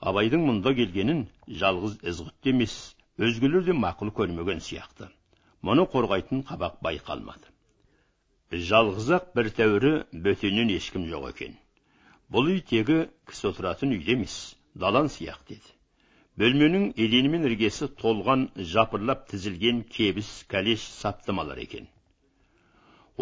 Абайдың 0.00 0.44
мұнда 0.44 0.74
келгенін 0.76 1.24
жалғыз 1.48 1.96
ізғұтты 2.04 2.52
емес 2.52 2.74
өзгелер 3.16 3.64
де 3.64 3.72
мақұл 3.72 4.12
көрмеген 4.12 4.60
сияқты. 4.60 5.08
Мұны 5.64 5.86
қорғайтын 5.88 6.44
қабақ 6.44 6.82
байқалмады. 6.84 7.48
Жалғыз 8.52 9.08
ақ 9.16 9.30
бір 9.34 9.48
тәуірі 9.56 9.94
бөтеннен 10.12 10.74
ешкім 10.76 11.08
жоқ 11.08 11.30
екен. 11.32 11.56
Бұл 12.28 12.52
үй 12.52 12.60
тегі 12.60 13.06
кісі 13.30 13.48
отыратын 13.54 13.96
үйде 13.96 14.18
емес 14.18 14.36
далан 14.74 15.08
сияқты 15.08 15.56
еді 15.56 15.74
бөлменің 16.42 16.86
едені 16.98 17.30
мен 17.34 17.44
іргесі 17.48 17.86
толған 18.00 18.48
жапырлап 18.72 19.28
тізілген 19.30 19.82
кебіс 19.96 20.30
кәлеш 20.50 20.86
саптымалар 21.02 21.60
екен 21.64 21.86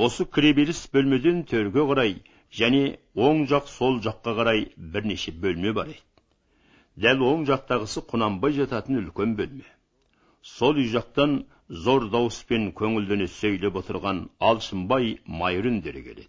осы 0.07 0.25
кіреберіс 0.37 0.87
бөлмеден 0.94 1.42
төрге 1.51 1.85
қарай 1.90 2.14
және 2.61 2.81
оң 3.27 3.44
жақ 3.53 3.68
сол 3.75 4.01
жаққа 4.07 4.37
қарай 4.40 4.64
бірнеше 4.96 5.37
бөлме 5.44 5.75
бар 5.81 5.92
еді 5.92 7.05
дәл 7.07 7.27
оң 7.29 7.44
жақтағысы 7.53 8.05
құнанбай 8.14 8.57
жататын 8.62 9.03
үлкен 9.03 9.37
бөлме 9.42 9.68
сол 10.57 10.81
үй 10.81 10.88
жақтан 10.96 11.38
зор 11.85 12.09
дауыспен 12.16 12.70
көңілдене 12.81 13.29
сөйлеп 13.37 13.77
отырған 13.83 14.27
алшынбай 14.51 15.18
майыр 15.42 15.68
үндері 15.75 16.03
келеді 16.09 16.29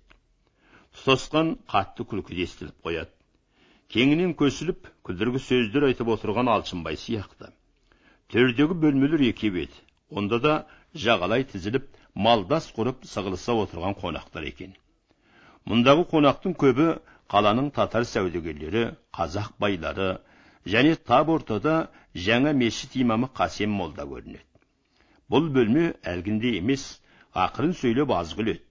тұтасқан 0.99 1.57
қатты 1.73 2.11
күлкі 2.11 2.43
естіліп 2.43 2.87
қояды 2.87 3.22
кеңінен 3.93 4.31
көсіліп 4.37 4.87
күлдіргі 5.05 5.39
сөздер 5.47 5.83
айтып 5.89 6.09
отырған 6.15 6.49
алшынбай 6.49 6.97
сияқты. 6.97 7.51
Төрдегі 8.33 8.77
бөлмелер 8.85 9.21
екеу 9.27 9.59
еді 9.63 9.83
онда 10.09 10.39
да 10.45 10.53
жағалай 11.05 11.45
тізіліп 11.51 11.85
малдас 12.15 12.71
құрып 12.77 13.05
сығылыса 13.09 13.53
отырған 13.65 13.97
қонақтар 14.01 14.47
екен. 14.49 14.73
Мұндағы 15.69 16.07
қонақтың 16.13 16.57
көбі 16.63 16.87
қаланың 17.33 17.69
татар 17.77 18.07
сәудегерлері 18.09 18.83
қазақ 19.17 19.53
байлары 19.61 20.09
және 20.65 20.95
тап 20.95 21.29
ортада 21.29 21.77
жаңа 22.15 22.53
мешіт 22.53 22.97
имамы 23.05 23.29
қасем 23.37 23.77
молда 23.77 24.09
көрінеді. 24.09 24.43
Бұл 25.29 25.49
бөлме 25.53 25.87
әлгінде 26.03 26.57
емес 26.57 26.89
ақырын 27.33 27.77
сөйлеп 27.77 28.11
аз 28.17 28.33
күледі. 28.37 28.65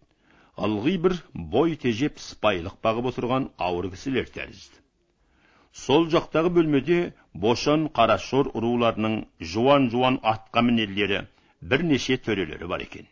Ылғи 0.59 0.99
бір 1.07 1.19
бой 1.35 1.79
тежеп 1.81 2.19
сыпайылық 2.21 2.79
бағып 2.85 3.13
отырған 3.15 3.51
ауыр 3.59 3.91
кісілер 3.95 4.29
тәрізді. 4.35 4.82
Сол 5.73 6.07
жақтағы 6.13 6.51
бөлмеде 6.57 6.99
бошан 7.35 7.89
қарашор 7.99 8.51
руларының 8.65 9.25
жуан 9.53 9.89
жуан 9.91 10.19
атқамінерлері 10.33 11.25
бірнеше 11.63 12.19
төрелері 12.27 12.69
бар 12.69 12.85
екен. 12.87 13.07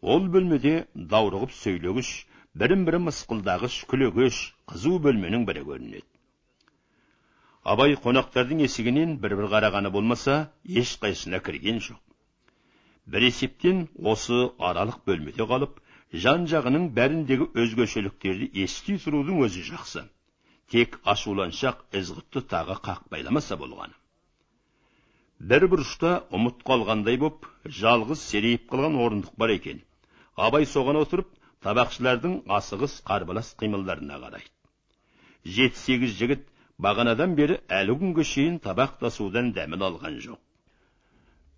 Ол 0.00 0.28
бөлмеде 0.32 0.86
даурығып 0.94 1.52
сөйлегіш 1.52 2.10
бірін 2.54 2.84
бірі 2.88 3.02
мысқылдағыш 3.08 3.82
күлегеш 3.90 4.40
қызу 4.72 4.96
бөлменің 5.04 5.44
бірі 5.48 5.66
көрінеді. 5.68 6.06
Абай 7.66 7.96
қонақтардың 8.00 8.62
есігінен 8.64 9.16
бір 9.20 9.36
бір 9.36 9.50
қарағаны 9.52 9.90
болмаса 9.92 10.36
ешқайсысына 10.64 11.42
кірген 11.42 11.80
жоқ. 11.88 12.00
Бір 13.06 13.28
есептен 13.28 13.88
осы 14.12 14.38
аралық 14.58 15.02
бөлмеде 15.06 15.44
қалып 15.50 15.80
жан 16.24 16.46
жағының 16.52 16.92
бәріндегі 16.96 17.50
өзгешеліктерді 17.62 18.52
ести 18.64 18.96
тұрудың 19.02 19.42
өзі 19.44 19.66
жақсы. 19.72 20.06
Тек 20.72 20.98
ашуланшақ 21.14 21.86
ізғұтты 22.00 22.42
тағы 22.54 22.80
қақпайламаса 22.88 23.58
болғаны 23.60 23.96
бір 25.40 25.66
бұрышта 25.68 26.10
ұмыт 26.32 26.62
қалғандай 26.64 27.18
боп 27.20 27.46
жалғыз 27.78 28.20
серейіп 28.30 28.70
қалған 28.70 28.96
орындық 29.04 29.34
бар 29.36 29.52
екен. 29.52 29.82
Абай 30.36 30.64
соған 30.64 30.96
отырып 31.02 31.28
табақшылардың 31.64 32.38
асығыс 32.58 33.02
қарбалас 33.10 33.52
қимылдарына 33.60 34.16
қарайды. 34.22 34.48
Жеті 35.44 35.78
сегіз 35.82 36.16
жігіт 36.20 36.46
бағанадан 36.80 37.36
бері 37.36 37.60
әлі 37.68 37.98
күнге 38.00 38.24
шейін 38.24 38.58
табақ 38.64 38.96
дәмін 39.00 39.82
алған 39.88 40.20
жоқ. 40.24 40.40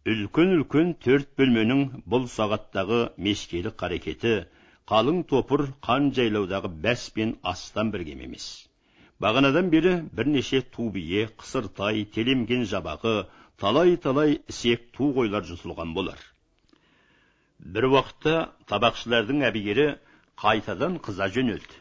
Үлкен 0.09 0.55
үлкен 0.59 0.95
төрт 1.05 1.29
бөлменің 1.39 2.03
бұл 2.07 2.27
сағаттағы 2.35 3.13
мешкелік 3.17 3.77
қарекеті 3.79 4.49
қалың 4.89 5.23
топыр 5.29 5.69
қан 5.83 6.11
жайлаудағы 6.17 6.71
бәс 6.83 7.11
пен 7.15 7.37
астан 7.43 7.91
біргем 7.91 8.21
емес. 8.21 8.68
Бағанадан 9.23 9.71
бері 9.71 9.95
бірнеше 10.15 10.63
ту 10.75 10.91
бие 10.95 11.27
қысыртай 11.41 12.05
телемген 12.15 12.65
жабағы 12.71 13.27
талай 13.59 13.97
талай 13.97 14.39
ісек 14.49 14.91
ту 14.97 15.11
қойлар 15.17 15.47
жұтылған 15.49 15.95
болар. 15.95 16.19
Бір 17.59 17.89
уақытта 17.91 18.35
табақшылардың 18.71 19.43
әбігері 19.51 19.89
қайтадан 20.39 21.01
қыза 21.03 21.27
жөнелді. 21.35 21.81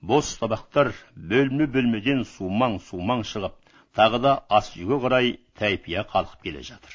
Бос 0.00 0.36
табақтар 0.38 0.92
бөлме 1.16 1.66
бөлмеден 1.66 2.22
сумаң 2.36 2.78
сумаң 2.86 3.24
шығып 3.26 3.56
тағы 3.98 4.22
да 4.22 4.36
ас 4.48 4.70
үйге 4.76 5.00
қарай 5.02 5.32
тәйпия 5.58 6.06
қалқып 6.12 6.44
келе 6.46 6.62
жатыр. 6.62 6.94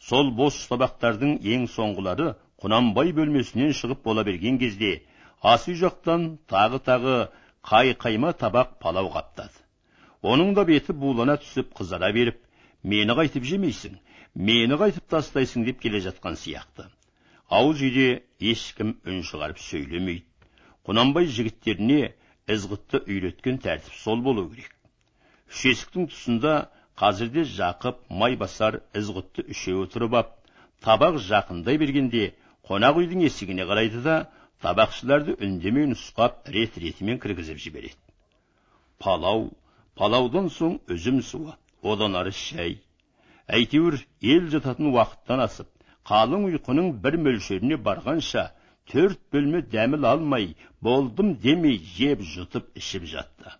Сол 0.00 0.32
бос 0.32 0.56
табақтардың 0.70 1.36
ең 1.54 1.68
соңғылары 1.74 2.32
құнанбай 2.64 3.12
бөлмесінен 3.18 3.76
шығып 3.76 4.00
бола 4.08 4.24
берген 4.24 4.56
кезде 4.58 5.02
ас 5.42 5.68
үй 5.68 5.76
жақтан 5.76 6.38
тағы 6.48 6.80
тағы 6.88 7.16
қай 7.62 7.94
қайма 7.94 8.32
табақ 8.34 8.78
палау 8.82 9.10
қаптады. 9.14 9.54
Оның 10.22 10.54
да 10.54 10.64
беті 10.64 10.92
булана 10.92 11.36
түсіп 11.42 11.72
қызара 11.78 12.12
беріп 12.14 12.40
мені 12.82 13.14
қайтып 13.18 13.46
жемейсің 13.46 13.98
мені 14.34 14.78
қайтып 14.80 15.06
тастайсың 15.14 15.64
деп 15.66 15.80
келе 15.82 16.00
жатқан 16.02 16.36
сияқты. 16.38 16.88
Ауыз 17.48 17.82
үйде 17.86 18.22
ешкім 18.40 18.96
үн 19.06 19.22
шығарып 19.28 19.58
сөйлемейді. 19.62 20.26
Құнанбай 20.86 21.26
жігіттеріне 21.30 22.14
ізғытты 22.50 23.02
үйреткен 23.06 23.58
тәртіп 23.62 23.94
сол 24.02 24.22
болу 24.26 24.48
керек. 24.50 24.72
Үш 25.50 25.66
есіктің 25.70 26.08
тұсында 26.10 26.54
қазірде 26.98 27.44
жақып 27.56 28.00
майбасар 28.10 28.80
ізғұтты 28.98 29.46
үшеуі 29.52 29.90
тұрып 29.92 30.16
ап. 30.18 30.32
Табақ 30.82 31.20
жақындай 31.22 31.78
бергенде 31.78 32.32
қонақ 32.66 32.98
үйдің 33.02 33.26
есігіне 33.28 33.68
қарайды 33.68 34.02
да 34.02 34.16
табақшыларды 34.62 35.34
үндемей 35.42 35.88
нұсқап 35.90 36.48
рет 36.54 36.78
ретімен 36.78 37.18
кіргізіп 37.22 37.58
жібереді. 37.64 37.98
Палау 39.02 39.50
палаудан 39.98 40.48
соң 40.54 40.78
үзім 40.94 41.20
суы 41.26 41.54
одан 41.82 42.16
ары 42.20 42.32
шәй 42.36 42.78
әйтеуір 43.58 43.98
ел 44.34 44.48
жататын 44.54 44.92
уақыттан 44.92 45.42
асып 45.46 45.68
қалың 46.08 46.46
ұйқының 46.50 46.92
бір 47.02 47.18
мөлшеріне 47.26 47.78
барғанша 47.88 48.46
төрт 48.92 49.20
бөлме 49.34 49.62
дәміл 49.74 50.06
алмай 50.12 50.52
болдым 50.80 51.34
демей 51.42 51.78
жеп 51.96 52.22
жұтып 52.34 52.70
ішіп 52.78 53.06
жатты. 53.14 53.50